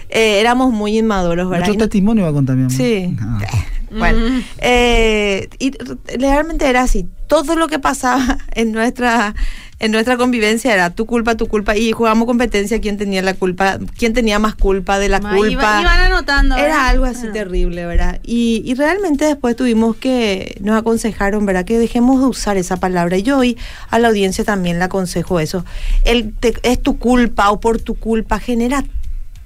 eh, 0.08 0.40
éramos 0.40 0.72
muy 0.72 0.98
inmaduros, 0.98 1.48
¿verdad? 1.50 1.68
No- 1.68 1.76
testimonio 1.76 2.24
va 2.24 2.30
a 2.30 2.32
contar 2.32 2.56
mi 2.56 2.62
amor. 2.64 2.76
Sí. 2.76 3.16
Ah. 3.20 3.38
Bueno, 3.90 4.20
eh, 4.58 5.48
y 5.58 5.72
realmente 6.18 6.68
era 6.68 6.82
así. 6.82 7.08
Todo 7.26 7.56
lo 7.56 7.68
que 7.68 7.78
pasaba 7.78 8.36
en 8.54 8.70
nuestra 8.70 9.34
en 9.80 9.92
nuestra 9.92 10.18
convivencia 10.18 10.74
era 10.74 10.90
tu 10.90 11.06
culpa, 11.06 11.36
tu 11.36 11.46
culpa 11.46 11.74
y 11.74 11.92
jugábamos 11.92 12.26
competencia 12.26 12.82
quién 12.82 12.98
tenía 12.98 13.22
la 13.22 13.32
culpa, 13.32 13.78
quién 13.96 14.12
tenía 14.12 14.38
más 14.38 14.56
culpa 14.56 14.98
de 14.98 15.08
la 15.08 15.20
Ma, 15.20 15.30
culpa. 15.34 15.52
iba- 15.52 15.80
iban 15.80 16.00
anotando. 16.00 16.54
¿verdad? 16.56 16.68
Era 16.68 16.88
algo 16.88 17.06
así 17.06 17.28
Ah. 17.28 17.32
terrible, 17.32 17.86
¿verdad? 17.86 18.20
Y, 18.24 18.60
y 18.66 18.74
realmente 18.74 19.24
después 19.24 19.56
tuvimos 19.56 19.96
que, 19.96 20.58
nos 20.60 20.76
aconsejaron, 20.76 21.46
¿verdad? 21.46 21.64
Que 21.64 21.78
dejemos 21.78 22.20
de 22.20 22.26
usar 22.26 22.58
esa 22.58 22.76
palabra. 22.76 23.16
Y 23.16 23.22
yo 23.22 23.38
hoy 23.38 23.56
a 23.88 23.98
la 23.98 24.08
audiencia 24.08 24.44
también 24.44 24.78
le 24.80 24.84
aconsejo 24.84 25.40
eso. 25.40 25.64
El 26.04 26.34
te- 26.34 26.54
es 26.62 26.82
tu 26.82 26.98
culpa 26.98 27.50
o 27.52 27.58
por 27.60 27.78
tu 27.80 27.94
culpa 27.94 28.38
genera 28.38 28.84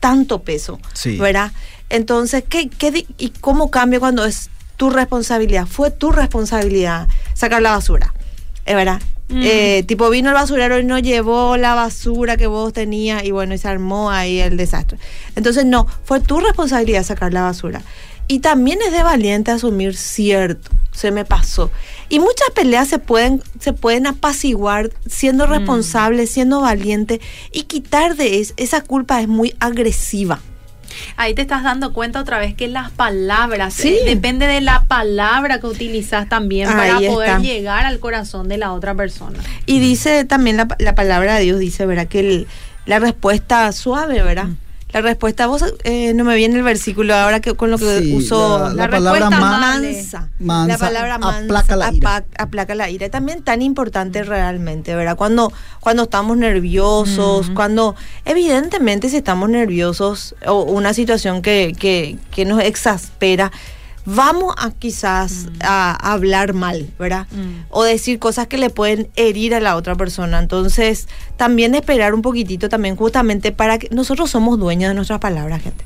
tanto 0.02 0.42
peso, 0.42 0.80
Sí. 0.94 1.16
¿verdad? 1.16 1.52
Entonces, 1.88 2.42
¿qué, 2.48 2.68
qué 2.68 3.06
¿y 3.18 3.28
cómo 3.40 3.70
cambia 3.70 4.00
cuando 4.00 4.24
es 4.24 4.50
tu 4.76 4.90
responsabilidad? 4.90 5.66
Fue 5.66 5.92
tu 5.92 6.10
responsabilidad 6.10 7.06
sacar 7.34 7.62
la 7.62 7.70
basura, 7.70 8.12
¿es 8.66 8.74
verdad? 8.74 9.00
Mm. 9.28 9.42
Eh, 9.44 9.84
tipo 9.86 10.10
vino 10.10 10.30
el 10.30 10.34
basurero 10.34 10.80
y 10.80 10.84
no 10.84 10.98
llevó 10.98 11.56
la 11.56 11.74
basura 11.74 12.36
que 12.36 12.48
vos 12.48 12.72
tenías 12.72 13.22
y 13.22 13.30
bueno, 13.30 13.54
y 13.54 13.58
se 13.58 13.68
armó 13.68 14.10
ahí 14.10 14.40
el 14.40 14.56
desastre. 14.56 14.98
Entonces 15.36 15.64
no, 15.64 15.86
fue 16.04 16.18
tu 16.18 16.40
responsabilidad 16.40 17.04
sacar 17.04 17.32
la 17.32 17.42
basura. 17.42 17.80
Y 18.28 18.38
también 18.40 18.78
es 18.86 18.92
de 18.92 19.02
valiente 19.02 19.50
asumir 19.50 19.94
cierto, 19.96 20.70
se 20.92 21.10
me 21.10 21.24
pasó. 21.24 21.70
Y 22.08 22.18
muchas 22.18 22.48
peleas 22.54 22.88
se 22.88 22.98
pueden, 22.98 23.42
se 23.60 23.72
pueden 23.72 24.06
apaciguar 24.06 24.90
siendo 25.06 25.46
responsable, 25.46 26.26
siendo 26.26 26.60
valiente 26.60 27.20
y 27.52 27.64
quitar 27.64 28.16
de 28.16 28.40
es, 28.40 28.54
esa 28.56 28.80
culpa 28.82 29.20
es 29.20 29.28
muy 29.28 29.54
agresiva. 29.60 30.40
Ahí 31.16 31.34
te 31.34 31.40
estás 31.42 31.62
dando 31.62 31.94
cuenta 31.94 32.20
otra 32.20 32.38
vez 32.38 32.54
que 32.54 32.68
las 32.68 32.90
palabras, 32.90 33.72
Sí. 33.74 33.88
eh, 33.88 34.04
depende 34.04 34.46
de 34.46 34.60
la 34.60 34.84
palabra 34.84 35.58
que 35.58 35.66
utilizas 35.66 36.28
también 36.28 36.68
para 36.68 36.96
poder 37.00 37.28
está. 37.30 37.38
llegar 37.40 37.86
al 37.86 37.98
corazón 37.98 38.46
de 38.48 38.58
la 38.58 38.72
otra 38.72 38.94
persona. 38.94 39.38
Y 39.64 39.80
dice 39.80 40.24
también 40.26 40.58
la, 40.58 40.68
la 40.78 40.94
palabra 40.94 41.36
de 41.36 41.44
Dios, 41.44 41.58
dice, 41.58 41.86
¿verdad? 41.86 42.08
Que 42.08 42.20
el- 42.20 42.46
la 42.84 42.98
respuesta 42.98 43.70
suave, 43.72 44.22
¿verdad? 44.22 44.48
La 44.92 45.00
respuesta, 45.00 45.46
vos 45.46 45.64
eh, 45.84 46.12
no 46.14 46.22
me 46.24 46.34
viene 46.36 46.56
el 46.56 46.62
versículo 46.62 47.14
ahora 47.14 47.40
que 47.40 47.54
con 47.54 47.70
lo 47.70 47.78
que 47.78 48.00
Sí, 48.00 48.14
usó 48.14 48.58
la, 48.58 48.68
la 48.68 48.74
la 48.74 48.90
palabra 48.90 49.30
mansa. 49.30 50.28
Mansa, 50.38 50.68
La 50.72 50.78
palabra 50.78 51.18
mansa 51.18 51.44
aplaca 51.44 51.76
la 51.76 51.92
ira. 51.92 52.24
aplaca 52.38 52.74
la 52.74 52.90
ira. 52.90 53.08
También 53.08 53.42
tan 53.42 53.62
importante 53.62 54.22
realmente, 54.22 54.94
¿verdad? 54.94 55.16
Cuando, 55.16 55.50
cuando 55.80 56.02
estamos 56.04 56.36
nerviosos, 56.36 57.50
cuando 57.54 57.96
evidentemente 58.26 59.08
si 59.08 59.16
estamos 59.16 59.48
nerviosos 59.48 60.34
o 60.46 60.62
una 60.62 60.92
situación 60.92 61.40
que, 61.40 61.74
que, 61.78 62.18
que 62.30 62.44
nos 62.44 62.60
exaspera, 62.62 63.50
vamos 64.04 64.54
a 64.58 64.70
quizás 64.70 65.48
a, 65.60 65.92
a 65.92 66.12
hablar 66.12 66.54
mal, 66.54 66.88
¿verdad? 66.98 67.26
Mm. 67.30 67.66
O 67.70 67.84
decir 67.84 68.18
cosas 68.18 68.46
que 68.46 68.58
le 68.58 68.70
pueden 68.70 69.08
herir 69.16 69.54
a 69.54 69.60
la 69.60 69.76
otra 69.76 69.94
persona. 69.94 70.38
Entonces, 70.38 71.08
también 71.36 71.74
esperar 71.74 72.14
un 72.14 72.22
poquitito 72.22 72.68
también 72.68 72.96
justamente 72.96 73.52
para 73.52 73.78
que 73.78 73.88
nosotros 73.90 74.30
somos 74.30 74.58
dueños 74.58 74.90
de 74.90 74.94
nuestras 74.94 75.20
palabras, 75.20 75.62
gente. 75.62 75.84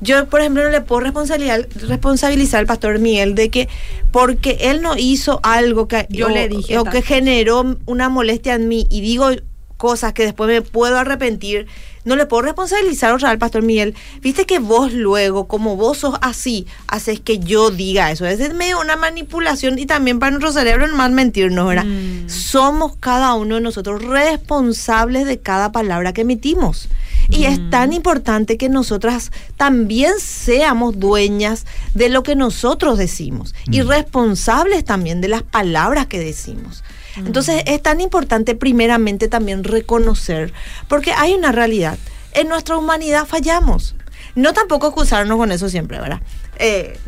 Yo, 0.00 0.28
por 0.28 0.40
ejemplo, 0.40 0.64
no 0.64 0.70
le 0.70 0.80
puedo 0.80 1.00
responsabilizar, 1.00 1.68
responsabilizar 1.88 2.60
al 2.60 2.66
pastor 2.66 2.98
Miguel 2.98 3.36
de 3.36 3.50
que 3.50 3.68
porque 4.10 4.58
él 4.62 4.82
no 4.82 4.96
hizo 4.96 5.38
algo 5.44 5.86
que 5.86 6.06
Yo 6.10 6.26
o, 6.26 6.30
le 6.30 6.48
dije 6.48 6.78
o 6.78 6.84
que 6.84 7.02
generó 7.02 7.76
una 7.86 8.08
molestia 8.08 8.54
en 8.54 8.66
mí 8.66 8.88
y 8.90 9.00
digo 9.00 9.30
cosas 9.76 10.12
que 10.12 10.24
después 10.24 10.48
me 10.48 10.62
puedo 10.62 10.98
arrepentir, 10.98 11.66
no 12.04 12.16
le 12.16 12.26
puedo 12.26 12.42
responsabilizar 12.42 13.12
otra 13.12 13.28
vez 13.28 13.32
al 13.32 13.38
pastor 13.38 13.62
Miguel. 13.62 13.94
Viste 14.20 14.44
que 14.44 14.58
vos 14.58 14.92
luego, 14.92 15.46
como 15.46 15.76
vos 15.76 15.98
sos 15.98 16.16
así, 16.20 16.66
haces 16.86 17.20
que 17.20 17.38
yo 17.38 17.70
diga 17.70 18.10
eso. 18.10 18.26
Es 18.26 18.54
medio 18.54 18.80
una 18.80 18.96
manipulación 18.96 19.78
y 19.78 19.86
también 19.86 20.18
para 20.18 20.30
nuestro 20.30 20.52
cerebro 20.52 20.86
no 20.86 20.96
más 20.96 21.10
mentirnos, 21.10 21.66
¿verdad? 21.66 21.84
Mm. 21.84 22.28
Somos 22.28 22.96
cada 22.96 23.34
uno 23.34 23.56
de 23.56 23.60
nosotros 23.60 24.02
responsables 24.02 25.26
de 25.26 25.38
cada 25.38 25.72
palabra 25.72 26.12
que 26.12 26.22
emitimos. 26.22 26.88
Y 27.32 27.46
es 27.46 27.70
tan 27.70 27.94
importante 27.94 28.58
que 28.58 28.68
nosotras 28.68 29.32
también 29.56 30.12
seamos 30.20 31.00
dueñas 31.00 31.64
de 31.94 32.10
lo 32.10 32.22
que 32.22 32.36
nosotros 32.36 32.98
decimos 32.98 33.54
y 33.70 33.80
responsables 33.80 34.84
también 34.84 35.22
de 35.22 35.28
las 35.28 35.42
palabras 35.42 36.06
que 36.06 36.20
decimos. 36.20 36.84
Entonces 37.16 37.62
es 37.66 37.82
tan 37.82 38.00
importante 38.00 38.54
primeramente 38.54 39.28
también 39.28 39.64
reconocer, 39.64 40.52
porque 40.88 41.12
hay 41.12 41.32
una 41.32 41.52
realidad, 41.52 41.98
en 42.32 42.48
nuestra 42.48 42.76
humanidad 42.76 43.26
fallamos. 43.26 43.94
No 44.34 44.52
tampoco 44.52 44.88
excusarnos 44.88 45.36
con 45.38 45.52
eso 45.52 45.68
siempre, 45.68 45.98
¿verdad? 46.00 46.20
Eh, 46.58 46.98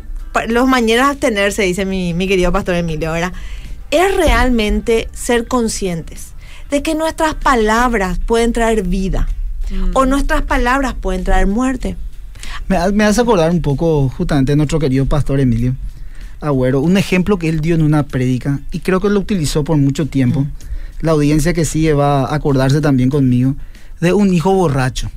los 0.47 0.67
mañanas 0.67 1.11
abstenerse, 1.11 1.61
dice 1.63 1.85
mi, 1.85 2.13
mi 2.13 2.27
querido 2.27 2.51
pastor 2.51 2.75
Emilio, 2.75 3.11
¿verdad? 3.11 3.33
Es 3.91 4.15
realmente 4.15 5.07
ser 5.13 5.47
conscientes 5.47 6.33
de 6.69 6.81
que 6.81 6.95
nuestras 6.95 7.35
palabras 7.35 8.19
pueden 8.25 8.53
traer 8.53 8.83
vida 8.83 9.27
o 9.93 10.05
nuestras 10.05 10.41
palabras 10.43 10.93
pueden 10.99 11.23
traer 11.23 11.47
muerte. 11.47 11.95
Me, 12.67 12.77
me 12.91 13.03
hace 13.03 13.21
acordar 13.21 13.51
un 13.51 13.61
poco 13.61 14.09
justamente 14.09 14.51
de 14.51 14.55
nuestro 14.55 14.79
querido 14.79 15.05
pastor 15.05 15.39
Emilio 15.39 15.75
Agüero, 16.41 16.81
un 16.81 16.97
ejemplo 16.97 17.39
que 17.39 17.49
él 17.49 17.59
dio 17.61 17.75
en 17.75 17.81
una 17.81 18.03
prédica 18.03 18.59
y 18.71 18.79
creo 18.79 18.99
que 18.99 19.09
lo 19.09 19.19
utilizó 19.19 19.63
por 19.63 19.77
mucho 19.77 20.05
tiempo. 20.07 20.45
La 21.01 21.11
audiencia 21.11 21.53
que 21.53 21.65
sigue 21.65 21.93
va 21.93 22.25
a 22.25 22.35
acordarse 22.35 22.81
también 22.81 23.09
conmigo 23.09 23.55
de 24.01 24.13
un 24.13 24.33
hijo 24.33 24.53
borracho. 24.53 25.09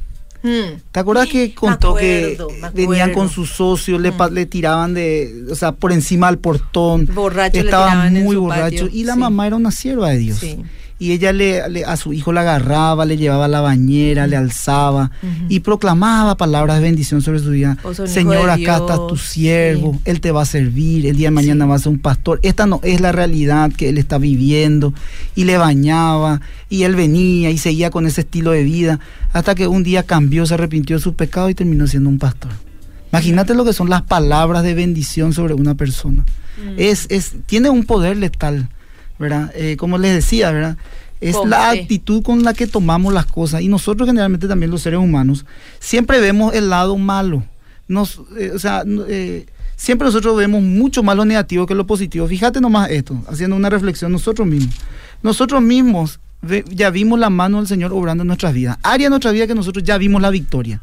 Mm. 0.43 0.81
¿Te 0.93 1.01
acuerdas 1.01 1.29
que 1.29 1.53
contó 1.55 1.97
acuerdo, 1.97 2.49
que 2.49 2.87
venían 2.87 3.13
con 3.13 3.29
sus 3.29 3.51
socios, 3.51 4.01
le, 4.01 4.13
pa- 4.13 4.31
le 4.31 4.47
tiraban 4.47 4.95
de, 4.95 5.47
o 5.51 5.55
sea, 5.57 5.73
por 5.73 5.91
encima 5.93 6.29
del 6.29 6.39
portón? 6.39 7.09
Borracho 7.13 7.55
le 7.59 7.65
estaba 7.65 7.89
tiraban 7.91 8.17
en 8.17 8.25
muy 8.25 8.37
su 8.37 8.43
borracho 8.43 8.85
patio, 8.85 8.89
y 8.93 9.05
la 9.05 9.15
sí. 9.15 9.19
mamá 9.21 9.47
era 9.49 9.57
una 9.57 9.73
sierva 9.73 10.11
de 10.11 10.19
Dios. 10.19 10.39
Sí. 10.39 10.57
Y 11.01 11.13
ella 11.13 11.33
le, 11.33 11.69
le- 11.69 11.85
a 11.85 11.97
su 11.97 12.13
hijo 12.13 12.33
la 12.33 12.41
agarraba, 12.41 13.05
le 13.05 13.17
llevaba 13.17 13.45
a 13.45 13.49
la 13.49 13.61
bañera, 13.61 14.27
le 14.27 14.35
alzaba 14.37 15.13
y 15.49 15.61
proclamaba 15.61 16.37
palabras 16.37 16.79
de 16.79 16.83
bendición 16.83 17.23
sobre 17.23 17.39
su 17.39 17.51
vida. 17.51 17.77
Señor, 18.07 18.51
acá 18.51 18.79
está 18.79 18.97
tu 18.97 19.15
Dios". 19.15 19.23
siervo, 19.23 19.93
Sí. 19.95 20.01
él 20.07 20.21
te 20.21 20.33
va 20.33 20.43
a 20.43 20.45
servir, 20.45 21.07
el 21.07 21.17
día 21.17 21.29
de 21.29 21.33
mañana 21.37 21.65
Sí. 21.67 21.69
va 21.71 21.77
a 21.77 21.79
ser 21.79 21.93
un 21.93 22.01
pastor. 22.01 22.41
Esta 22.43 22.67
no 22.67 22.81
es 22.83 23.01
la 23.01 23.13
realidad 23.13 23.71
que 23.73 23.91
él 23.91 23.99
está 23.99 24.19
viviendo. 24.19 24.93
Y 25.37 25.45
le 25.45 25.57
bañaba, 25.57 26.41
y 26.69 26.83
él 26.83 26.97
venía 26.97 27.51
y 27.51 27.59
seguía 27.59 27.91
con 27.91 28.07
ese 28.07 28.23
estilo 28.23 28.51
de 28.51 28.65
vida, 28.65 28.99
hasta 29.33 29.55
que 29.55 29.69
un 29.69 29.85
día 29.85 30.03
cambió, 30.03 30.47
se 30.47 30.55
arrepintió 30.55 30.97
de 30.97 31.03
su 31.03 31.15
pecado 31.15 31.49
y 31.49 31.55
terminó 31.55 31.87
siendo 31.87 32.09
un 32.11 32.19
pastor. 32.19 32.51
Imagínate 33.13 33.55
lo 33.55 33.65
que 33.65 33.73
son 33.73 33.89
las 33.89 34.03
palabras 34.03 34.65
de 34.65 34.75
bendición 34.75 35.33
sobre 35.33 35.55
una 35.55 35.75
persona. 35.77 36.25
Es, 36.77 37.07
es, 37.09 37.35
tiene 37.47 37.71
un 37.71 37.85
poder 37.85 38.17
letal, 38.17 38.69
¿verdad? 39.19 39.53
Eh, 39.55 39.77
como 39.77 39.99
les 39.99 40.15
decía, 40.15 40.51
¿verdad? 40.51 40.77
Es 41.21 41.35
la 41.49 41.71
actitud 41.83 42.23
con 42.23 42.45
la 42.45 42.55
que 42.55 42.67
tomamos 42.67 43.13
las 43.13 43.27
cosas. 43.27 43.61
Y 43.63 43.69
nosotros 43.69 44.07
generalmente 44.09 44.47
también 44.47 44.71
los 44.71 44.83
seres 44.83 45.01
humanos 45.01 45.45
siempre 45.81 46.21
vemos 46.21 46.55
el 46.55 46.71
lado 46.71 46.97
malo. 46.97 47.43
Nos, 47.89 48.21
eh, 48.39 48.53
o 48.55 48.59
sea, 48.59 48.85
eh, 49.09 49.47
siempre 49.77 50.07
nosotros 50.07 50.37
vemos 50.37 50.63
mucho 50.63 51.03
más 51.03 51.17
lo 51.17 51.25
negativo 51.25 51.67
que 51.67 51.75
lo 51.75 51.87
positivo. 51.87 52.27
Fíjate 52.29 52.61
nomás 52.61 52.91
esto, 52.91 53.21
haciendo 53.29 53.57
una 53.57 53.71
reflexión 53.71 54.13
nosotros 54.13 54.47
mismos. 54.47 54.75
Nosotros 55.23 55.61
mismos 55.63 56.21
ve- 56.43 56.65
ya 56.71 56.91
vimos 56.91 57.19
la 57.19 57.31
mano 57.31 57.57
del 57.59 57.67
Señor 57.67 57.93
obrando 57.93 58.23
en 58.23 58.29
nuestras 58.29 58.55
vidas. 58.55 58.79
Área 58.83 59.07
de 59.07 59.11
nuestra 59.11 59.33
vida 59.33 59.47
que 59.49 59.55
nosotros 59.57 59.83
ya 59.83 59.99
vimos 59.99 60.23
la 60.23 60.31
victoria. 60.31 60.81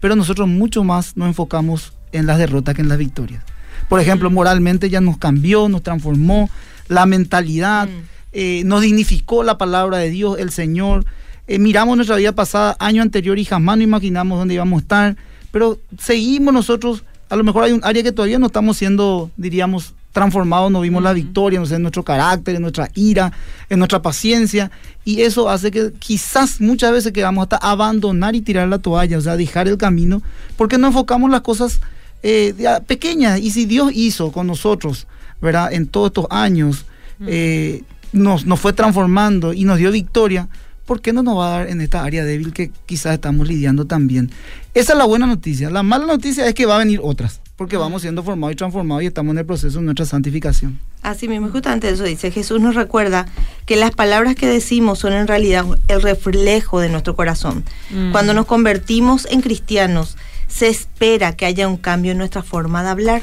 Pero 0.00 0.14
nosotros 0.16 0.46
mucho 0.48 0.84
más 0.84 1.16
nos 1.16 1.28
enfocamos 1.28 1.92
en 2.12 2.26
las 2.26 2.38
derrotas 2.38 2.74
que 2.74 2.82
en 2.82 2.88
las 2.88 2.98
victorias. 2.98 3.42
Por 3.88 4.00
ejemplo, 4.00 4.30
moralmente 4.30 4.90
ya 4.90 5.00
nos 5.00 5.16
cambió, 5.16 5.68
nos 5.68 5.82
transformó 5.82 6.50
la 6.88 7.06
mentalidad, 7.06 7.88
Mm. 7.88 8.02
eh, 8.32 8.62
nos 8.64 8.82
dignificó 8.82 9.42
la 9.42 9.56
palabra 9.58 9.98
de 9.98 10.10
Dios, 10.10 10.38
el 10.38 10.50
Señor. 10.50 11.04
Eh, 11.46 11.58
miramos 11.58 11.96
nuestra 11.96 12.16
vida 12.16 12.32
pasada, 12.32 12.76
año 12.78 13.00
anterior 13.02 13.38
y 13.38 13.44
jamás 13.44 13.78
no 13.78 13.82
imaginamos 13.84 14.38
dónde 14.38 14.54
íbamos 14.54 14.78
a 14.78 14.82
estar, 14.82 15.16
pero 15.50 15.78
seguimos 15.98 16.52
nosotros, 16.52 17.04
a 17.30 17.36
lo 17.36 17.44
mejor 17.44 17.64
hay 17.64 17.72
un 17.72 17.80
área 17.84 18.02
que 18.02 18.12
todavía 18.12 18.38
no 18.38 18.46
estamos 18.46 18.76
siendo, 18.76 19.30
diríamos, 19.36 19.94
transformados, 20.12 20.70
no 20.72 20.80
vimos 20.80 21.02
la 21.02 21.12
victoria, 21.12 21.60
no 21.60 21.66
sé, 21.66 21.76
en 21.76 21.82
nuestro 21.82 22.02
carácter, 22.02 22.56
en 22.56 22.62
nuestra 22.62 22.90
ira, 22.94 23.32
en 23.70 23.78
nuestra 23.78 24.02
paciencia, 24.02 24.70
y 25.04 25.22
eso 25.22 25.48
hace 25.48 25.70
que 25.70 25.92
quizás 25.98 26.60
muchas 26.60 26.92
veces 26.92 27.12
quedamos 27.12 27.42
hasta 27.44 27.56
abandonar 27.56 28.34
y 28.34 28.40
tirar 28.40 28.68
la 28.68 28.78
toalla, 28.78 29.16
o 29.16 29.20
sea, 29.20 29.36
dejar 29.36 29.68
el 29.68 29.76
camino, 29.76 30.20
porque 30.56 30.76
no 30.76 30.88
enfocamos 30.88 31.30
las 31.30 31.42
cosas 31.42 31.80
eh, 32.22 32.52
pequeñas, 32.86 33.38
y 33.40 33.52
si 33.52 33.64
Dios 33.64 33.92
hizo 33.94 34.32
con 34.32 34.46
nosotros, 34.48 35.06
¿verdad? 35.40 35.72
En 35.72 35.86
todos 35.86 36.08
estos 36.08 36.26
años, 36.30 36.86
eh, 37.26 37.82
nos, 38.12 38.46
nos 38.46 38.60
fue 38.60 38.72
transformando 38.72 39.52
y 39.52 39.64
nos 39.64 39.78
dio 39.78 39.90
victoria, 39.90 40.48
¿por 40.86 41.00
qué 41.02 41.12
no 41.12 41.22
nos 41.22 41.36
va 41.36 41.46
a 41.46 41.58
dar 41.58 41.68
en 41.68 41.80
esta 41.80 42.02
área 42.02 42.24
débil 42.24 42.52
que 42.52 42.70
quizás 42.86 43.14
estamos 43.14 43.46
lidiando 43.46 43.84
también? 43.84 44.30
Esa 44.74 44.92
es 44.92 44.98
la 44.98 45.04
buena 45.04 45.26
noticia. 45.26 45.70
La 45.70 45.82
mala 45.82 46.06
noticia 46.06 46.46
es 46.46 46.54
que 46.54 46.64
va 46.64 46.76
a 46.76 46.78
venir 46.78 47.00
otras, 47.02 47.40
porque 47.56 47.76
vamos 47.76 48.02
siendo 48.02 48.22
formados 48.22 48.54
y 48.54 48.56
transformados 48.56 49.02
y 49.02 49.06
estamos 49.06 49.32
en 49.32 49.38
el 49.38 49.46
proceso 49.46 49.78
de 49.78 49.84
nuestra 49.84 50.06
santificación. 50.06 50.78
Así 51.02 51.28
mismo, 51.28 51.50
justamente 51.50 51.90
eso 51.90 52.04
dice. 52.04 52.30
Jesús 52.30 52.60
nos 52.60 52.74
recuerda 52.74 53.26
que 53.66 53.76
las 53.76 53.90
palabras 53.90 54.34
que 54.34 54.46
decimos 54.46 54.98
son 54.98 55.12
en 55.12 55.26
realidad 55.26 55.66
el 55.88 56.02
reflejo 56.02 56.80
de 56.80 56.88
nuestro 56.88 57.14
corazón. 57.14 57.64
Mm. 57.90 58.12
Cuando 58.12 58.34
nos 58.34 58.46
convertimos 58.46 59.26
en 59.30 59.42
cristianos, 59.42 60.16
se 60.48 60.68
espera 60.68 61.36
que 61.36 61.44
haya 61.46 61.68
un 61.68 61.76
cambio 61.76 62.12
en 62.12 62.18
nuestra 62.18 62.42
forma 62.42 62.82
de 62.82 62.88
hablar, 62.88 63.22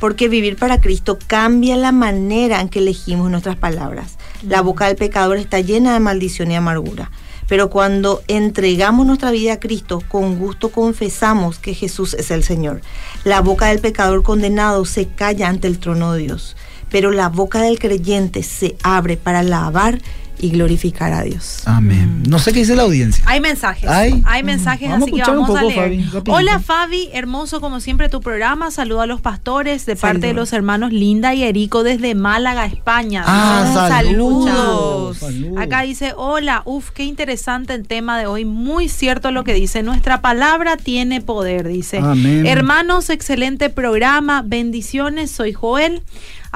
porque 0.00 0.28
vivir 0.28 0.56
para 0.56 0.80
Cristo 0.80 1.18
cambia 1.26 1.76
la 1.76 1.92
manera 1.92 2.60
en 2.60 2.68
que 2.68 2.80
elegimos 2.80 3.30
nuestras 3.30 3.56
palabras. 3.56 4.18
La 4.42 4.60
boca 4.60 4.86
del 4.86 4.96
pecador 4.96 5.36
está 5.38 5.60
llena 5.60 5.94
de 5.94 6.00
maldición 6.00 6.50
y 6.50 6.56
amargura. 6.56 7.10
Pero 7.46 7.68
cuando 7.68 8.22
entregamos 8.26 9.06
nuestra 9.06 9.30
vida 9.30 9.54
a 9.54 9.60
Cristo, 9.60 10.02
con 10.08 10.38
gusto 10.38 10.70
confesamos 10.70 11.58
que 11.58 11.74
Jesús 11.74 12.14
es 12.14 12.30
el 12.30 12.42
Señor. 12.42 12.80
La 13.24 13.40
boca 13.40 13.66
del 13.66 13.80
pecador 13.80 14.22
condenado 14.22 14.84
se 14.84 15.08
calla 15.08 15.48
ante 15.48 15.68
el 15.68 15.78
trono 15.78 16.12
de 16.12 16.22
Dios, 16.22 16.56
pero 16.90 17.10
la 17.10 17.28
boca 17.28 17.60
del 17.60 17.78
creyente 17.78 18.42
se 18.42 18.76
abre 18.82 19.16
para 19.16 19.40
alabar 19.40 20.00
y 20.38 20.50
glorificar 20.50 21.12
a 21.12 21.22
Dios. 21.22 21.62
Amén. 21.64 22.22
No 22.28 22.38
sé 22.38 22.52
qué 22.52 22.60
dice 22.60 22.74
la 22.74 22.82
audiencia. 22.82 23.24
Hay 23.26 23.40
mensajes. 23.40 23.88
¿Hay? 23.88 24.22
Hay 24.24 24.42
mensajes, 24.42 24.88
Vamos 24.88 25.02
a 25.02 25.04
así 25.04 25.12
que 25.12 25.20
escuchar 25.20 25.38
un 25.38 25.42
vamos 25.42 25.56
a 25.56 25.60
poco, 25.60 25.86
leer. 25.86 26.04
Fabi. 26.04 26.30
Hola 26.30 26.60
Fabi, 26.60 27.08
hermoso 27.12 27.60
como 27.60 27.80
siempre 27.80 28.08
tu 28.08 28.20
programa. 28.20 28.70
Saludo 28.70 29.02
a 29.02 29.06
los 29.06 29.20
pastores 29.20 29.86
de 29.86 29.96
parte 29.96 30.26
de 30.28 30.34
los 30.34 30.52
hermanos 30.52 30.92
Linda 30.92 31.34
y 31.34 31.42
Erico 31.44 31.82
desde 31.82 32.14
Málaga, 32.14 32.66
España. 32.66 33.24
Ah, 33.26 33.88
saludos. 33.90 34.44
saludos. 34.44 35.18
saludos. 35.18 35.58
Acá 35.62 35.82
dice, 35.82 36.12
hola, 36.16 36.62
uf, 36.64 36.90
qué 36.90 37.04
interesante 37.04 37.74
el 37.74 37.86
tema 37.86 38.18
de 38.18 38.26
hoy. 38.26 38.44
Muy 38.44 38.88
cierto 38.88 39.30
lo 39.30 39.44
que 39.44 39.54
dice. 39.54 39.82
Nuestra 39.82 40.20
palabra 40.20 40.76
tiene 40.76 41.20
poder, 41.20 41.68
dice. 41.68 41.98
Amén. 41.98 42.46
Hermanos, 42.46 43.10
excelente 43.10 43.70
programa. 43.70 44.42
Bendiciones, 44.44 45.30
soy 45.30 45.52
Joel. 45.52 46.02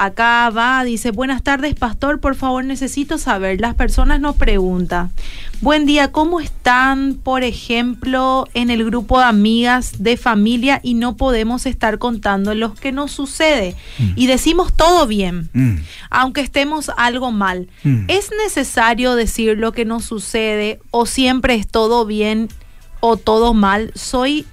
Acá 0.00 0.48
va, 0.50 0.84
dice, 0.84 1.10
buenas 1.10 1.42
tardes, 1.42 1.74
pastor, 1.74 2.20
por 2.20 2.36
favor 2.36 2.64
necesito 2.64 3.18
saber, 3.18 3.60
las 3.60 3.74
personas 3.74 4.20
nos 4.20 4.36
preguntan, 4.36 5.10
buen 5.60 5.86
día, 5.86 6.12
¿cómo 6.12 6.38
están, 6.38 7.14
por 7.14 7.42
ejemplo, 7.42 8.46
en 8.54 8.70
el 8.70 8.84
grupo 8.84 9.18
de 9.18 9.24
amigas 9.24 9.94
de 10.02 10.16
familia 10.16 10.78
y 10.84 10.94
no 10.94 11.16
podemos 11.16 11.66
estar 11.66 11.98
contando 11.98 12.54
lo 12.54 12.74
que 12.74 12.92
nos 12.92 13.10
sucede? 13.10 13.74
Y 14.14 14.28
decimos 14.28 14.72
todo 14.72 15.06
bien, 15.08 15.48
Mm. 15.52 15.78
aunque 16.10 16.42
estemos 16.42 16.92
algo 16.96 17.32
mal. 17.32 17.68
Mm. 17.82 18.04
¿Es 18.06 18.30
necesario 18.44 19.16
decir 19.16 19.58
lo 19.58 19.72
que 19.72 19.84
nos 19.84 20.04
sucede 20.04 20.78
o 20.92 21.06
siempre 21.06 21.54
es 21.56 21.66
todo 21.66 22.06
bien 22.06 22.48
o 23.00 23.16
todo 23.16 23.52
mal? 23.52 23.90
Soy 23.96 24.46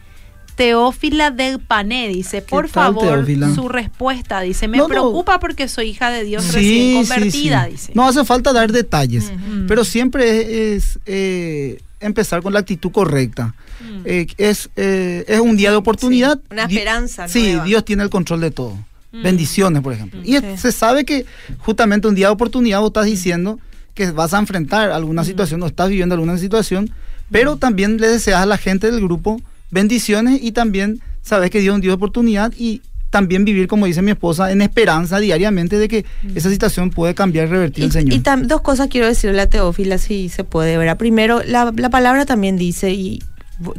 Teófila 0.56 1.32
del 1.32 1.60
Pané, 1.60 2.08
dice, 2.08 2.42
por 2.42 2.66
tal, 2.70 2.94
favor, 2.96 3.16
Teófila? 3.18 3.54
su 3.54 3.68
respuesta, 3.70 4.42
dice, 4.42 4.68
me 4.68 4.78
No, 4.78 4.84
no. 4.84 4.90
preocupa 4.90 5.40
porque 5.40 5.68
soy 5.68 5.90
hija 5.90 6.10
de 6.10 6.24
Dios 6.24 6.44
Sí, 6.44 6.52
recién 6.52 6.94
convertida, 6.96 7.66
sí. 7.66 7.72
dice. 7.72 7.92
No 7.94 8.08
hace 8.08 8.24
falta 8.26 8.54
dar 8.54 8.72
detalles, 8.72 9.32
pero 9.68 9.84
siempre 9.84 10.76
es, 10.76 11.00
eh, 11.06 11.80
empezar 12.00 12.42
con 12.42 12.54
la 12.54 12.60
actitud 12.60 12.92
correcta. 12.92 13.54
Mm. 13.82 14.02
Eh, 14.06 14.28
es, 14.38 14.70
eh, 14.76 15.26
es 15.28 15.40
un 15.40 15.58
día 15.58 15.72
de 15.72 15.76
oportunidad. 15.78 16.40
Una 16.50 16.68
Di- 16.68 16.76
esperanza 16.78 17.28
Sí. 17.28 17.58
Dios 17.66 17.84
tiene 17.84 18.04
el 18.04 18.10
control 18.10 18.42
de 18.42 18.52
todo. 18.52 18.78
Mm. 19.12 19.24
Bendiciones, 19.24 19.82
por 19.82 19.94
ejemplo. 19.94 20.22
Y 20.24 20.36
es- 20.36 20.42
Sí. 20.42 20.58
se 20.58 20.72
sabe 20.72 21.04
que 21.06 21.26
justamente 21.60 22.08
un 22.08 22.16
día 22.16 22.28
de 22.28 22.34
oportunidad 22.34 22.80
vos 22.80 22.90
estás 22.90 23.06
diciendo 23.06 23.60
que 23.94 24.12
vas 24.12 24.34
a 24.34 24.40
enfrentar 24.40 24.92
alguna 24.92 25.24
situación 25.26 25.62
o 25.64 25.68
estás 25.68 25.90
viviendo 25.90 26.16
alguna 26.16 26.38
situación, 26.38 26.92
pero 27.32 27.58
también 27.58 27.98
le 27.98 28.08
deseas 28.10 28.42
a 28.42 28.46
la 28.46 28.58
gente 28.58 28.92
del 28.92 29.02
grupo 29.02 29.42
bendiciones 29.72 30.40
y 30.42 30.52
también 30.52 31.00
sabes 31.22 31.50
que 31.50 31.60
Dios 31.60 31.74
es 31.74 31.76
un 31.76 31.82
Dios 31.82 31.92
de 31.92 31.96
oportunidad 31.96 32.54
y 32.58 32.82
también 33.10 33.46
vivir, 33.46 33.68
como 33.68 33.86
dice 33.86 34.02
mi 34.02 34.12
esposa, 34.12 34.52
en 34.52 34.62
esperanza 34.62 35.20
diariamente 35.20 35.78
de 35.78 35.88
que 35.88 36.06
esa 36.36 36.50
situación 36.50 36.90
puede 36.90 37.16
cambiar 37.16 37.48
y 37.48 37.52
revertir 37.52 37.84
Y, 37.84 37.88
el 37.88 37.92
Señor. 37.94 38.14
y 38.14 38.20
tam- 38.20 38.42
dos 38.48 38.62
cosas 38.62 38.90
quiero 38.90 39.08
decirle 39.08 39.42
a 39.42 39.50
Teófila, 39.50 39.98
si 39.98 40.28
se 40.28 40.44
puede, 40.44 40.78
¿verdad? 40.78 40.98
Primero, 40.98 41.42
la, 41.46 41.72
la 41.78 41.90
palabra 41.90 42.26
también 42.26 42.58
dice, 42.58 42.92
y 42.92 43.24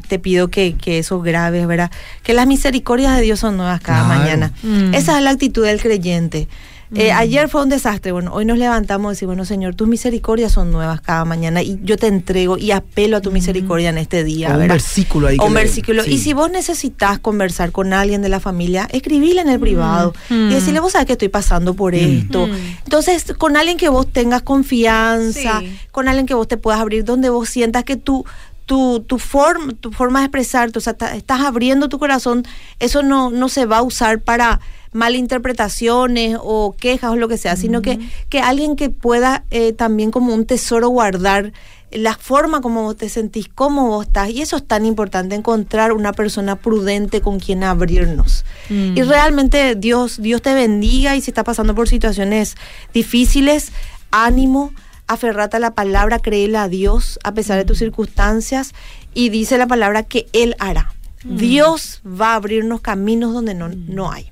te 0.09 0.19
pido 0.19 0.49
que, 0.49 0.75
que 0.75 0.99
eso 0.99 1.21
grabes, 1.21 1.67
¿verdad? 1.67 1.91
Que 2.23 2.33
las 2.33 2.47
misericordias 2.47 3.15
de 3.15 3.23
Dios 3.23 3.41
son 3.41 3.59
nuevas 3.59 3.81
cada 3.83 4.07
Claro. 4.07 4.21
mañana. 4.21 4.53
Mm. 4.63 4.95
Esa 4.95 5.19
es 5.19 5.23
la 5.25 5.31
actitud 5.31 5.67
del 5.67 5.83
creyente. 5.83 6.49
Eh, 6.95 7.11
Mm. 7.13 7.17
ayer 7.17 7.49
fue 7.49 7.63
un 7.63 7.69
desastre, 7.69 8.13
bueno, 8.13 8.33
hoy 8.33 8.45
nos 8.45 8.59
levantamos 8.59 9.11
y 9.11 9.15
decimos, 9.17 9.31
bueno, 9.35 9.45
Señor, 9.45 9.75
tus 9.75 9.89
misericordias 9.89 10.53
son 10.53 10.71
nuevas 10.71 11.01
cada 11.01 11.25
mañana 11.25 11.61
y 11.63 11.81
yo 11.83 11.97
te 11.97 12.07
entrego 12.07 12.59
y 12.59 12.71
apelo 12.71 13.17
a 13.17 13.21
tu 13.21 13.33
misericordia 13.33 13.91
en 13.91 13.99
este 13.99 14.23
día, 14.23 14.55
O 14.57 14.61
un 14.61 14.69
versículo 14.69 15.27
ahí. 15.27 15.37
O 15.41 15.47
un 15.47 15.55
le- 15.55 15.61
versículo. 15.63 16.05
sí. 16.05 16.13
Y 16.15 16.19
si 16.19 16.33
vos 16.33 16.49
necesitas 16.51 17.19
conversar 17.19 17.73
con 17.73 17.93
alguien 17.93 18.23
de 18.23 18.29
la 18.29 18.39
familia, 18.39 18.89
escribile 18.93 19.41
en 19.41 19.49
el 19.49 19.59
privado 19.59 20.15
Mm. 20.31 20.51
y 20.51 20.55
decirle, 20.55 20.79
vos 20.81 20.93
sabés 20.93 21.07
que 21.07 21.13
estoy 21.15 21.29
pasando 21.29 21.75
por 21.75 21.95
esto. 21.97 22.49
Entonces, 22.85 23.25
con 23.37 23.57
alguien 23.57 23.79
que 23.79 23.89
vos 23.89 24.07
tengas 24.13 24.43
confianza, 24.43 25.61
Sí. 25.61 25.79
con 25.91 26.09
alguien 26.09 26.27
que 26.27 26.35
vos 26.35 26.47
te 26.47 26.57
puedas 26.57 26.81
abrir, 26.81 27.05
donde 27.05 27.31
vos 27.31 27.49
sientas 27.49 27.83
que 27.85 27.97
tu, 27.97 28.25
tu, 28.67 29.01
tu, 29.01 29.19
forma, 29.19 29.73
tu 29.81 29.93
forma 29.93 30.21
de 30.21 30.27
expresarte, 30.27 30.79
o 30.79 30.83
sea, 30.83 30.97
estás 31.15 31.41
abriendo 31.41 31.89
tu 31.89 31.99
corazón, 31.99 32.45
eso 32.81 33.03
no, 33.03 33.31
no 33.31 33.49
se 33.49 33.65
va 33.65 33.79
a 33.79 33.83
usar 33.83 34.21
para 34.21 34.61
malinterpretaciones 34.93 36.37
o 36.41 36.75
quejas 36.79 37.13
o 37.13 37.17
lo 37.17 37.29
que 37.29 37.39
sea, 37.39 37.57
sino 37.57 37.83
que, 37.83 37.99
que 38.29 38.41
alguien 38.41 38.77
que 38.77 38.91
pueda 38.91 39.45
eh, 39.51 39.73
también 39.73 40.11
como 40.11 40.35
un 40.35 40.47
tesoro 40.47 40.89
guardar 40.89 41.53
la 41.93 42.15
forma 42.15 42.61
como 42.61 42.83
vos 42.83 42.97
te 42.97 43.09
sentís, 43.09 43.49
cómo 43.55 43.87
vos 43.89 44.07
estás, 44.07 44.31
y 44.31 44.43
eso 44.43 44.57
es 44.57 44.67
tan 44.67 44.85
importante, 44.85 45.35
encontrar 45.35 45.93
una 45.93 46.13
persona 46.13 46.57
prudente 46.57 47.21
con 47.21 47.39
quien 47.39 47.63
abrirnos. 47.63 48.45
Mm. 48.69 48.97
Y 48.97 49.03
realmente 49.03 49.77
Dios, 49.77 50.21
Dios 50.21 50.43
te 50.43 50.53
bendiga 50.55 51.15
y 51.15 51.21
si 51.21 51.31
estás 51.31 51.45
pasando 51.45 51.75
por 51.75 51.89
situaciones 51.89 52.57
difíciles, 52.93 53.71
ánimo, 54.11 54.73
aferrate 55.07 55.57
a 55.57 55.61
la 55.61 55.75
palabra, 55.75 56.19
créele 56.19 56.59
a 56.59 56.69
Dios 56.69 57.19
a 57.25 57.33
pesar 57.33 57.59
de 57.59 57.65
tus 57.65 57.79
circunstancias 57.79 58.75
y 59.15 59.29
dice 59.29 59.59
la 59.59 59.67
palabra 59.67 60.03
que 60.03 60.27
Él 60.33 60.55
hará. 60.59 60.93
Dios 61.25 62.03
va 62.07 62.33
a 62.33 62.37
abrirnos 62.37 62.81
caminos 62.81 63.33
donde 63.33 63.55
no, 63.55 63.69
no 63.69 64.13
hay. 64.13 64.31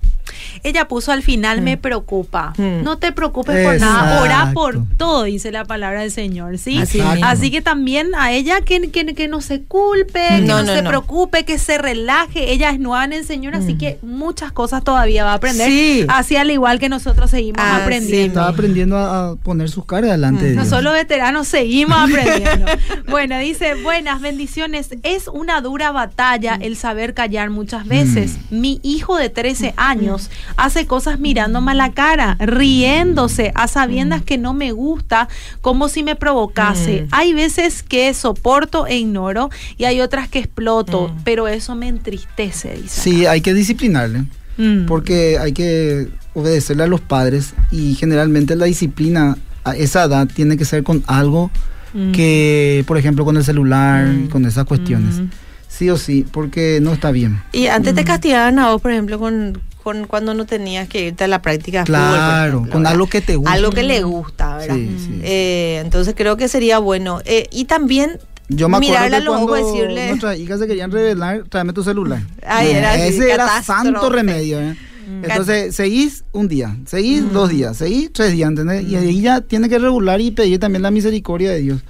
Ella 0.62 0.88
puso 0.88 1.12
al 1.12 1.22
final, 1.22 1.60
me 1.62 1.76
preocupa. 1.76 2.52
Mm. 2.56 2.82
No 2.82 2.98
te 2.98 3.12
preocupes 3.12 3.64
por 3.64 3.80
nada, 3.80 4.22
orá 4.22 4.50
por 4.54 4.82
todo, 4.96 5.24
dice 5.24 5.50
la 5.52 5.64
palabra 5.64 6.00
del 6.00 6.10
Señor, 6.10 6.58
¿sí? 6.58 6.82
Así 7.22 7.50
que 7.50 7.62
también 7.62 8.14
a 8.16 8.32
ella 8.32 8.60
que, 8.62 8.90
que, 8.90 9.06
que 9.14 9.28
no 9.28 9.40
se 9.40 9.62
culpe, 9.62 10.20
que 10.28 10.40
No, 10.42 10.58
no, 10.58 10.64
no, 10.64 10.74
se 10.74 10.82
no. 10.82 10.88
preocupe, 10.90 11.44
que 11.44 11.58
se 11.58 11.78
relaje. 11.78 12.52
Ella 12.52 12.70
es 12.70 12.78
nueva 12.78 13.04
en 13.04 13.12
el 13.12 13.24
Señor, 13.24 13.54
así 13.54 13.74
que 13.76 13.98
muchas 14.02 14.52
cosas 14.52 14.82
todavía 14.84 15.24
va 15.24 15.32
a 15.32 15.34
aprender. 15.34 15.68
Sí. 15.68 16.04
Así 16.08 16.36
al 16.36 16.50
igual 16.50 16.78
que 16.78 16.88
nosotros 16.88 17.30
seguimos 17.30 17.60
Así 17.62 17.82
aprendiendo. 17.82 18.40
Está 18.40 18.48
aprendiendo 18.48 18.96
a, 18.96 19.30
a 19.30 19.36
poner 19.36 19.68
sus 19.68 19.84
caras 19.86 20.10
delante 20.10 20.44
de 20.44 20.54
No 20.54 20.62
Dios. 20.62 20.68
solo 20.74 20.92
veteranos 20.92 21.48
seguimos 21.48 21.98
aprendiendo. 21.98 22.66
bueno, 23.08 23.38
dice, 23.38 23.74
buenas 23.82 24.20
bendiciones. 24.20 24.90
Es 25.02 25.28
una 25.28 25.60
dura 25.60 25.92
batalla 25.92 26.58
el 26.60 26.76
saber 26.76 27.14
callar 27.14 27.50
muchas 27.50 27.86
veces. 27.86 28.36
Mi 28.50 28.80
hijo 28.82 29.16
de 29.16 29.28
13 29.30 29.74
años 29.76 30.30
hace 30.56 30.86
cosas 30.86 31.18
mirándome 31.18 31.72
a 31.72 31.74
la 31.74 31.92
cara, 31.92 32.36
riéndose, 32.40 33.52
a 33.54 33.68
sabiendas 33.68 34.22
que 34.22 34.38
no 34.38 34.54
me 34.54 34.72
gusta, 34.72 35.28
como 35.60 35.88
si 35.88 36.02
me 36.02 36.16
provocase. 36.16 37.02
Mm. 37.02 37.08
Hay 37.12 37.34
veces 37.34 37.82
que 37.82 38.12
soporto 38.14 38.86
e 38.86 38.98
ignoro 38.98 39.50
y 39.76 39.84
hay 39.84 40.00
otras 40.00 40.28
que 40.28 40.38
exploto, 40.40 41.14
pero 41.24 41.48
eso 41.48 41.74
me 41.74 41.88
entristece, 41.88 42.76
dice. 42.76 43.00
Sí, 43.00 43.26
hay 43.26 43.40
que 43.40 43.54
disciplinarle. 43.54 44.24
Mm. 44.56 44.86
Porque 44.86 45.38
hay 45.38 45.52
que 45.52 46.08
obedecerle 46.32 46.84
a 46.84 46.86
los 46.86 47.00
padres 47.00 47.54
y 47.70 47.94
generalmente 47.94 48.54
la 48.54 48.66
disciplina 48.66 49.36
a 49.64 49.74
esa 49.76 50.04
edad 50.04 50.28
tiene 50.32 50.56
que 50.56 50.64
ser 50.64 50.84
con 50.84 51.02
algo 51.06 51.50
Mm. 51.94 52.12
que, 52.12 52.84
por 52.86 52.98
ejemplo, 52.98 53.24
con 53.24 53.36
el 53.36 53.44
celular, 53.44 54.12
y 54.12 54.28
con 54.28 54.44
esas 54.44 54.64
cuestiones. 54.66 55.20
Mm. 55.20 55.30
Sí 55.68 55.90
o 55.90 55.96
sí, 55.96 56.26
porque 56.30 56.78
no 56.82 56.92
está 56.92 57.10
bien. 57.10 57.40
Y 57.52 57.66
antes 57.66 57.94
te 57.94 58.04
castigaban 58.04 58.58
a 58.58 58.70
vos, 58.70 58.82
por 58.82 58.90
ejemplo, 58.90 59.18
con, 59.18 59.60
con 59.84 60.06
cuando 60.06 60.34
no 60.34 60.46
tenías 60.46 60.88
que 60.88 61.08
irte 61.08 61.24
a 61.24 61.28
la 61.28 61.42
práctica 61.42 61.80
de 61.80 61.86
fútbol, 61.86 62.00
por 62.00 62.08
Claro, 62.14 62.58
con 62.58 62.68
¿verdad? 62.70 62.92
algo 62.92 63.06
que 63.06 63.20
te 63.20 63.36
gusta. 63.36 63.52
Algo 63.52 63.70
que 63.70 63.82
le 63.82 64.02
gusta, 64.02 64.56
¿verdad? 64.56 64.74
Sí, 64.74 64.96
sí. 64.98 65.20
Eh, 65.22 65.80
entonces 65.84 66.14
creo 66.16 66.36
que 66.36 66.48
sería 66.48 66.78
bueno. 66.78 67.20
Eh, 67.26 67.46
y 67.52 67.66
también 67.66 68.18
Yo 68.48 68.68
me 68.68 68.78
acuerdo 68.78 69.18
que 69.18 69.26
cuando 69.26 69.54
decirle... 69.54 70.08
nuestras 70.08 70.38
hijas 70.38 70.58
se 70.58 70.66
querían 70.66 70.90
revelar, 70.90 71.44
tráeme 71.48 71.72
tu 71.74 71.84
celular. 71.84 72.22
Ay, 72.46 72.70
era 72.72 72.92
así, 72.94 73.02
Ese 73.02 73.30
era 73.30 73.62
santo 73.62 74.08
remedio. 74.08 74.58
¿eh? 74.60 74.76
Entonces, 75.22 75.74
seguís 75.74 76.24
un 76.32 76.48
día, 76.48 76.76
seguís 76.86 77.30
dos 77.30 77.50
días, 77.50 77.76
seguís 77.76 78.10
tres 78.12 78.32
días, 78.32 78.48
¿entendés? 78.48 78.84
Y 78.88 78.96
ahí 78.96 79.20
ya 79.20 79.42
tiene 79.42 79.68
que 79.68 79.78
regular 79.78 80.20
y 80.20 80.30
pedir 80.30 80.58
también 80.58 80.82
la 80.82 80.90
misericordia 80.90 81.50
de 81.50 81.60
Dios. 81.60 81.82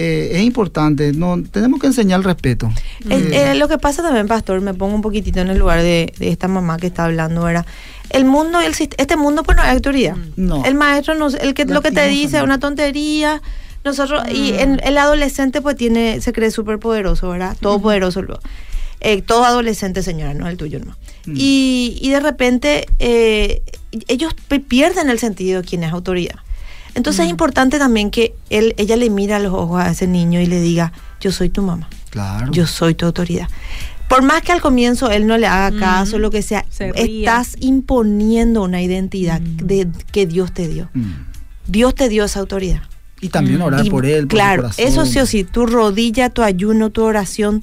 Eh, 0.00 0.36
es 0.38 0.42
importante, 0.42 1.12
no 1.12 1.42
tenemos 1.42 1.80
que 1.80 1.88
enseñar 1.88 2.20
el 2.20 2.24
respeto. 2.24 2.70
Eh, 3.10 3.30
Eh, 3.32 3.50
eh, 3.50 3.54
lo 3.56 3.66
que 3.66 3.78
pasa 3.78 4.00
también, 4.00 4.28
pastor, 4.28 4.60
me 4.60 4.72
pongo 4.72 4.94
un 4.94 5.02
poquitito 5.02 5.40
en 5.40 5.48
el 5.48 5.58
lugar 5.58 5.82
de, 5.82 6.12
de 6.20 6.28
esta 6.28 6.46
mamá 6.46 6.76
que 6.76 6.86
está 6.86 7.06
hablando, 7.06 7.42
¿verdad? 7.42 7.66
El 8.10 8.24
mundo, 8.24 8.60
el, 8.60 8.74
este 8.78 9.16
mundo, 9.16 9.42
pues 9.42 9.56
no 9.56 9.64
hay 9.64 9.74
autoridad. 9.74 10.14
No. 10.36 10.64
El 10.64 10.76
maestro, 10.76 11.16
no, 11.16 11.26
el 11.26 11.52
que, 11.52 11.64
lo 11.64 11.82
que 11.82 11.90
te 11.90 12.06
dice 12.06 12.36
es 12.36 12.44
una 12.44 12.60
tontería. 12.60 13.42
Nosotros, 13.84 14.22
y 14.32 14.52
en, 14.52 14.80
el 14.84 14.98
adolescente, 14.98 15.60
pues 15.62 15.74
tiene, 15.74 16.20
se 16.20 16.32
cree 16.32 16.52
súper 16.52 16.78
poderoso, 16.78 17.30
¿verdad? 17.30 17.56
Todopoderoso. 17.60 18.22
luego. 18.22 18.40
Eh, 19.00 19.22
todo 19.22 19.44
adolescente, 19.44 20.04
señora, 20.04 20.32
no 20.32 20.46
el 20.46 20.56
tuyo, 20.56 20.78
no. 20.78 20.96
Mm. 21.26 21.34
Y, 21.36 21.98
y 22.00 22.10
de 22.10 22.20
repente, 22.20 22.86
eh, 23.00 23.62
ellos 24.06 24.32
pierden 24.68 25.10
el 25.10 25.18
sentido 25.18 25.62
de 25.62 25.66
quién 25.66 25.82
es 25.82 25.92
autoridad. 25.92 26.36
Entonces 26.94 27.24
es 27.26 27.30
importante 27.30 27.78
también 27.78 28.10
que 28.10 28.34
él, 28.50 28.74
ella 28.76 28.96
le 28.96 29.10
mira 29.10 29.36
a 29.36 29.38
los 29.40 29.52
ojos 29.52 29.80
a 29.80 29.90
ese 29.90 30.06
niño 30.06 30.40
y 30.40 30.46
le 30.46 30.60
diga, 30.60 30.92
yo 31.20 31.32
soy 31.32 31.48
tu 31.48 31.62
mamá 31.62 31.88
claro. 32.10 32.50
yo 32.52 32.66
soy 32.66 32.94
tu 32.94 33.06
autoridad. 33.06 33.48
Por 34.08 34.22
más 34.22 34.40
que 34.42 34.52
al 34.52 34.60
comienzo 34.62 35.10
él 35.10 35.26
no 35.26 35.36
le 35.36 35.46
haga 35.46 35.78
caso, 35.78 36.12
Ujú. 36.12 36.20
lo 36.20 36.30
que 36.30 36.40
sea, 36.42 36.64
Se 36.70 36.90
estás 36.96 37.56
imponiendo 37.60 38.62
una 38.62 38.80
identidad 38.82 39.40
de, 39.40 39.88
que 40.12 40.26
Dios 40.26 40.52
te 40.52 40.66
dio. 40.68 40.88
Mm. 40.94 41.10
Dios 41.66 41.94
te 41.94 42.08
dio 42.08 42.24
esa 42.24 42.40
autoridad. 42.40 42.80
Y 43.20 43.28
también 43.28 43.58
Mm. 43.58 43.62
orar 43.62 43.84
Y, 43.86 43.90
por 43.90 44.06
él. 44.06 44.26
por 44.26 44.38
claro, 44.38 44.70
eso 44.78 45.04
sí 45.04 45.18
o 45.18 45.26
sí, 45.26 45.44
tu 45.44 45.66
rodilla, 45.66 46.30
tu 46.30 46.42
ayuno, 46.42 46.88
tu 46.90 47.02
oración 47.02 47.60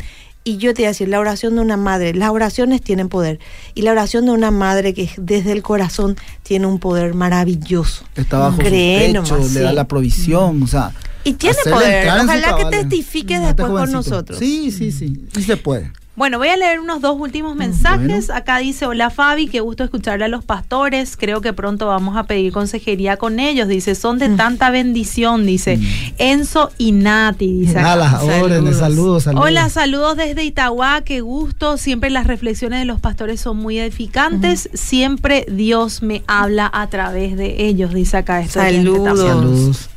Y 0.48 0.58
yo 0.58 0.76
te 0.76 0.84
voy 0.84 0.86
a 0.86 0.90
decir, 0.90 1.10
la 1.10 1.20
oración 1.20 1.56
de 1.56 1.62
una 1.62 1.76
madre, 1.76 2.14
las 2.14 2.30
oraciones 2.30 2.80
tienen 2.80 3.10
poder. 3.10 3.40
Y 3.74 3.82
la 3.82 3.92
oración 3.92 4.28
de 4.28 4.32
una 4.32 4.52
madre 4.52 4.94
que 4.94 5.10
desde 5.18 5.52
el 5.52 5.64
corazón 5.64 6.18
tiene 6.44 6.68
un 6.68 6.78
poder 6.78 7.16
maravilloso. 7.16 8.06
Está 8.16 8.38
bajo 8.38 8.60
Cree 8.60 9.08
su 9.08 9.24
techo, 9.24 9.38
le 9.54 9.60
da 9.62 9.74
la 9.74 9.88
provisión, 9.88 10.62
o 10.62 10.68
sea... 10.68 10.94
Y 11.24 11.34
tiene 11.34 11.58
poder. 11.64 12.08
Ojalá 12.08 12.58
que 12.58 12.66
testifique 12.66 13.40
después 13.40 13.70
con 13.70 13.92
nosotros. 13.92 14.38
Sí, 14.38 14.72
sí, 14.72 14.92
sí. 14.92 15.26
Y 15.36 15.42
se 15.42 15.58
puede. 15.58 15.92
Bueno, 16.16 16.38
voy 16.38 16.48
a 16.48 16.56
leer 16.56 16.80
unos 16.80 17.02
dos 17.02 17.20
últimos 17.20 17.58
mensajes. 17.58 18.30
Acá 18.30 18.60
dice, 18.60 18.86
hola 18.86 19.10
Fabi, 19.10 19.48
qué 19.48 19.60
gusto 19.60 19.84
escucharle 19.84 20.26
a 20.26 20.28
los 20.30 20.46
pastores. 20.46 21.18
Creo 21.18 21.42
que 21.42 21.52
pronto 21.52 21.88
vamos 21.88 22.16
a 22.16 22.24
pedir 22.24 22.54
consejería 22.54 23.18
con 23.18 23.40
ellos. 23.40 23.68
Dice, 23.68 23.96
son 23.96 24.18
de 24.18 24.30
mm. 24.30 24.38
tanta 24.38 24.70
bendición, 24.70 25.46
dice. 25.46 25.76
Mm. 25.78 25.86
Enzo 26.18 26.72
y 26.78 26.94
Nati, 26.94 27.52
dice. 27.52 27.74
Saludos. 27.74 28.78
saludos, 28.78 29.24
saludos. 29.24 29.46
Hola, 29.46 29.70
saludos 29.70 30.16
desde 30.16 30.46
Itagua, 30.46 31.02
qué 31.02 31.20
gusto. 31.20 31.78
Siempre 31.78 32.10
las 32.10 32.28
reflexiones 32.28 32.80
de 32.80 32.86
los 32.86 33.02
pastores 33.02 33.42
son 33.42 33.58
muy 33.58 33.78
edificantes. 33.80 34.70
Siempre 34.74 35.46
Dios 35.52 36.02
me 36.02 36.24
habla 36.28 36.72
a 36.74 36.88
través 36.88 37.36
de 37.36 37.66
ellos, 37.66 37.94
dice 37.94 38.18
acá. 38.18 38.46
Saludos. 38.48 39.20
saludos. 39.20 39.90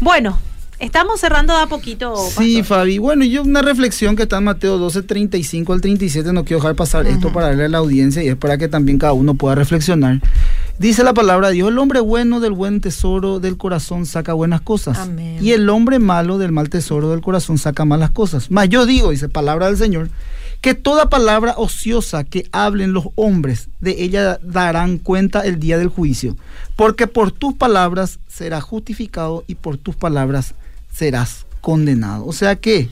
Bueno, 0.00 0.38
Estamos 0.82 1.20
cerrando 1.20 1.56
a 1.56 1.68
poquito. 1.68 2.16
Sí, 2.16 2.64
Fabi. 2.64 2.98
Bueno, 2.98 3.24
yo 3.24 3.42
una 3.42 3.62
reflexión 3.62 4.16
que 4.16 4.24
está 4.24 4.38
en 4.38 4.44
Mateo 4.44 4.78
12, 4.78 5.04
35 5.04 5.72
al 5.72 5.80
37, 5.80 6.32
no 6.32 6.44
quiero 6.44 6.60
dejar 6.60 6.74
pasar 6.74 7.06
esto 7.06 7.32
para 7.32 7.46
darle 7.46 7.66
a 7.66 7.68
la 7.68 7.78
audiencia 7.78 8.20
y 8.20 8.26
es 8.26 8.34
para 8.34 8.58
que 8.58 8.66
también 8.66 8.98
cada 8.98 9.12
uno 9.12 9.34
pueda 9.34 9.54
reflexionar. 9.54 10.20
Dice 10.80 11.04
la 11.04 11.14
palabra 11.14 11.48
de 11.48 11.54
Dios, 11.54 11.68
el 11.68 11.78
hombre 11.78 12.00
bueno 12.00 12.40
del 12.40 12.50
buen 12.50 12.80
tesoro 12.80 13.38
del 13.38 13.58
corazón 13.58 14.06
saca 14.06 14.32
buenas 14.32 14.60
cosas. 14.60 15.08
Y 15.40 15.52
el 15.52 15.70
hombre 15.70 16.00
malo 16.00 16.36
del 16.38 16.50
mal 16.50 16.68
tesoro 16.68 17.10
del 17.10 17.20
corazón 17.20 17.58
saca 17.58 17.84
malas 17.84 18.10
cosas. 18.10 18.50
Mas 18.50 18.68
yo 18.68 18.84
digo, 18.84 19.12
dice 19.12 19.28
palabra 19.28 19.66
del 19.66 19.76
Señor, 19.76 20.08
que 20.62 20.74
toda 20.74 21.08
palabra 21.08 21.54
ociosa 21.58 22.24
que 22.24 22.48
hablen 22.50 22.92
los 22.92 23.04
hombres, 23.14 23.68
de 23.78 24.02
ella 24.02 24.40
darán 24.42 24.98
cuenta 24.98 25.42
el 25.42 25.60
día 25.60 25.78
del 25.78 25.88
juicio. 25.88 26.36
Porque 26.74 27.06
por 27.06 27.30
tus 27.30 27.54
palabras 27.54 28.18
será 28.26 28.60
justificado 28.60 29.44
y 29.46 29.54
por 29.54 29.76
tus 29.76 29.94
palabras 29.94 30.56
serás 30.92 31.46
condenado. 31.60 32.26
O 32.26 32.32
sea 32.32 32.56
que 32.56 32.90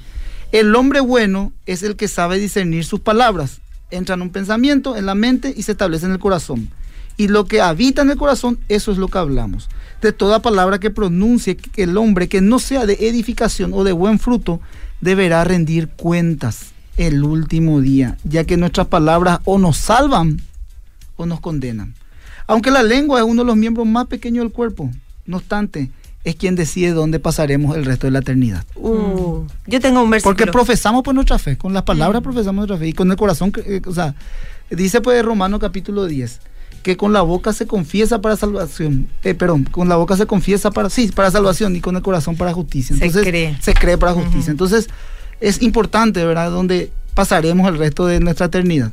el 0.52 0.74
hombre 0.74 1.00
bueno 1.00 1.52
es 1.66 1.82
el 1.82 1.96
que 1.96 2.08
sabe 2.08 2.38
discernir 2.38 2.84
sus 2.84 3.00
palabras. 3.00 3.60
Entra 3.90 4.14
en 4.14 4.22
un 4.22 4.30
pensamiento, 4.30 4.96
en 4.96 5.06
la 5.06 5.14
mente 5.14 5.52
y 5.56 5.62
se 5.62 5.72
establece 5.72 6.06
en 6.06 6.12
el 6.12 6.18
corazón. 6.18 6.70
Y 7.16 7.28
lo 7.28 7.44
que 7.44 7.60
habita 7.60 8.02
en 8.02 8.10
el 8.10 8.16
corazón, 8.16 8.58
eso 8.68 8.92
es 8.92 8.98
lo 8.98 9.08
que 9.08 9.18
hablamos. 9.18 9.68
De 10.00 10.12
toda 10.12 10.40
palabra 10.40 10.78
que 10.78 10.90
pronuncie 10.90 11.58
el 11.76 11.96
hombre 11.98 12.28
que 12.28 12.40
no 12.40 12.58
sea 12.58 12.86
de 12.86 12.94
edificación 12.94 13.72
o 13.74 13.84
de 13.84 13.92
buen 13.92 14.18
fruto, 14.18 14.60
deberá 15.00 15.44
rendir 15.44 15.88
cuentas 15.88 16.70
el 16.96 17.22
último 17.22 17.80
día, 17.80 18.16
ya 18.24 18.44
que 18.44 18.56
nuestras 18.56 18.86
palabras 18.86 19.40
o 19.44 19.58
nos 19.58 19.76
salvan 19.76 20.40
o 21.16 21.26
nos 21.26 21.40
condenan. 21.40 21.94
Aunque 22.46 22.70
la 22.70 22.82
lengua 22.82 23.20
es 23.20 23.24
uno 23.24 23.42
de 23.42 23.46
los 23.46 23.56
miembros 23.56 23.86
más 23.86 24.06
pequeños 24.06 24.44
del 24.44 24.52
cuerpo, 24.52 24.90
no 25.26 25.36
obstante, 25.36 25.90
es 26.24 26.36
quien 26.36 26.54
decide 26.54 26.92
dónde 26.92 27.18
pasaremos 27.18 27.76
el 27.76 27.84
resto 27.84 28.06
de 28.06 28.10
la 28.10 28.18
eternidad. 28.18 28.64
Uh, 28.74 29.44
yo 29.66 29.80
tengo 29.80 30.02
un 30.02 30.10
versículo. 30.10 30.36
Porque 30.36 30.50
profesamos 30.50 31.02
por 31.02 31.14
nuestra 31.14 31.38
fe, 31.38 31.56
con 31.56 31.72
las 31.72 31.82
palabras 31.84 32.20
mm. 32.20 32.24
profesamos 32.24 32.56
nuestra 32.56 32.76
fe 32.76 32.88
y 32.88 32.92
con 32.92 33.10
el 33.10 33.16
corazón, 33.16 33.52
eh, 33.64 33.80
o 33.86 33.94
sea, 33.94 34.14
dice 34.70 35.00
pues 35.00 35.24
Romano 35.24 35.58
capítulo 35.58 36.06
10 36.06 36.40
que 36.82 36.96
con 36.96 37.12
la 37.12 37.22
boca 37.22 37.52
se 37.52 37.66
confiesa 37.66 38.20
para 38.20 38.36
salvación, 38.36 39.08
eh, 39.22 39.34
perdón, 39.34 39.64
con 39.64 39.88
la 39.88 39.96
boca 39.96 40.16
se 40.16 40.26
confiesa 40.26 40.70
para 40.70 40.88
sí, 40.88 41.10
para 41.14 41.30
salvación 41.30 41.76
y 41.76 41.80
con 41.80 41.96
el 41.96 42.02
corazón 42.02 42.36
para 42.36 42.52
justicia. 42.52 42.94
Entonces, 42.94 43.22
se 43.22 43.30
cree. 43.30 43.58
Se 43.60 43.74
cree 43.74 43.98
para 43.98 44.12
justicia. 44.12 44.50
Entonces, 44.50 44.88
es 45.40 45.60
importante, 45.62 46.24
¿verdad?, 46.24 46.50
donde 46.50 46.90
pasaremos 47.14 47.68
el 47.68 47.76
resto 47.76 48.06
de 48.06 48.20
nuestra 48.20 48.46
eternidad. 48.46 48.92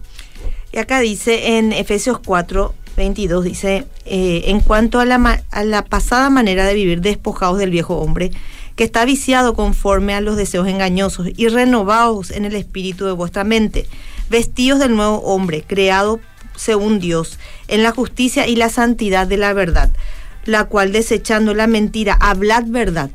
Y 0.73 0.79
acá 0.79 0.99
dice 0.99 1.57
en 1.57 1.71
Efesios 1.71 2.19
4, 2.19 2.73
22 2.97 3.43
dice, 3.43 3.85
eh, 4.05 4.41
en 4.45 4.59
cuanto 4.59 4.99
a 4.99 5.05
la, 5.05 5.85
pasada 5.87 6.29
manera 6.29 6.65
de 6.65 6.73
vivir 6.73 6.99
despojados 6.99 7.59
del 7.59 7.69
viejo 7.69 7.97
hombre, 7.97 8.31
que 8.75 8.83
está 8.83 9.05
viciado 9.05 9.53
conforme 9.53 10.13
a 10.13 10.21
los 10.21 10.35
deseos 10.35 10.67
engañosos 10.67 11.27
y 11.35 11.47
renovados 11.47 12.31
en 12.31 12.45
el 12.45 12.55
espíritu 12.55 13.05
de 13.05 13.11
vuestra 13.11 13.43
mente, 13.43 13.87
vestidos 14.29 14.79
del 14.79 14.95
nuevo 14.95 15.19
hombre, 15.19 15.63
creado 15.65 16.19
según 16.55 16.99
Dios, 16.99 17.37
en 17.67 17.83
la 17.83 17.91
justicia 17.91 18.47
y 18.47 18.55
la 18.55 18.69
santidad 18.69 19.27
de 19.27 19.37
la 19.37 19.53
verdad, 19.53 19.91
la 20.45 20.65
cual 20.65 20.91
desechando 20.91 21.53
la 21.53 21.67
mentira, 21.67 22.17
hablad 22.19 22.63
verdad, 22.65 23.11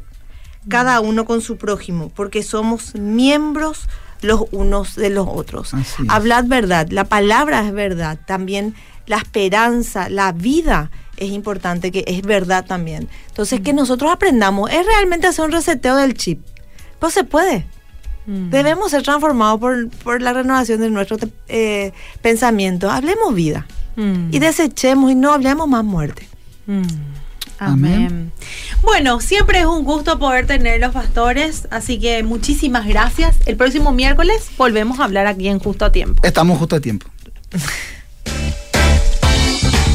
cada 0.69 1.01
uno 1.01 1.25
con 1.25 1.41
su 1.41 1.57
prójimo, 1.57 2.13
porque 2.15 2.45
somos 2.45 2.95
miembros 2.95 3.89
los 4.23 4.45
unos 4.53 4.97
de 4.97 5.11
los 5.11 5.29
otros. 5.29 5.73
Hablad 6.09 6.47
verdad, 6.47 6.89
la 6.91 7.05
palabra 7.05 7.67
es 7.67 7.73
verdad, 7.73 8.19
también 8.27 8.75
la 9.07 9.19
esperanza, 9.19 10.09
la 10.09 10.33
vida 10.33 10.91
es 11.17 11.31
importante, 11.31 11.91
que 11.91 12.05
es 12.07 12.23
verdad 12.23 12.65
también. 12.65 13.09
Entonces, 13.29 13.61
que 13.61 13.73
mm. 13.73 13.77
nosotros 13.77 14.11
aprendamos 14.11 14.71
es 14.71 14.87
realmente 14.87 15.27
hacer 15.27 15.45
un 15.45 15.53
reseteo 15.53 15.97
del 15.97 16.15
chip. 16.15 16.41
Pues 16.99 17.15
se 17.15 17.25
puede. 17.25 17.67
Mm. 18.27 18.51
Debemos 18.51 18.91
ser 18.91 19.03
transformados 19.03 19.61
por, 19.61 20.23
la 20.23 20.33
renovación 20.33 20.81
de 20.81 20.91
nuestro 20.91 21.19
eh, 21.49 21.93
pensamiento. 22.21 22.91
Hablemos 22.91 23.35
vida 23.35 23.67
mm. 23.97 24.29
y 24.33 24.39
desechemos 24.39 25.11
y 25.11 25.15
no 25.15 25.33
hablemos 25.33 25.69
más 25.69 25.85
muerte. 25.85 26.29
Amén. 27.67 28.33
Bueno, 28.83 29.21
siempre 29.21 29.61
es 29.61 29.67
un 29.67 29.85
gusto 29.85 30.19
poder 30.19 30.47
tener 30.47 30.81
los 30.81 30.93
pastores, 30.93 31.69
así 31.71 31.99
que 31.99 32.23
muchísimas 32.23 32.87
gracias. 32.87 33.37
El 33.47 33.57
próximo 33.57 33.93
miércoles 33.93 34.51
volvemos 34.57 35.01
a 35.01 35.05
hablar 35.05 35.27
aquí 35.27 35.49
en 35.49 35.59
Justo 35.59 35.85
a 35.85 35.93
Tiempo. 35.93 36.23
Estamos 36.25 36.59
justo 36.59 36.77
a 36.77 36.81
tiempo. 36.81 37.07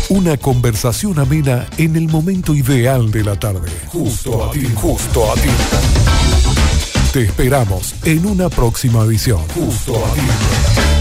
Una 0.10 0.38
conversación 0.38 1.20
amena 1.20 1.68
en 1.78 1.98
el 1.98 2.08
momento 2.08 2.56
ideal 2.56 3.12
de 3.12 3.24
la 3.24 3.38
tarde. 3.38 3.70
Justo 3.88 4.46
a 4.46 4.52
ti, 4.52 4.66
justo 4.74 5.32
a 5.32 5.36
ti. 5.36 5.50
Te 7.12 7.24
esperamos 7.24 7.94
en 8.06 8.26
una 8.26 8.50
próxima 8.50 9.04
edición. 9.04 9.42
Justo 9.54 9.98
a 9.98 10.14
ti. 10.14 10.97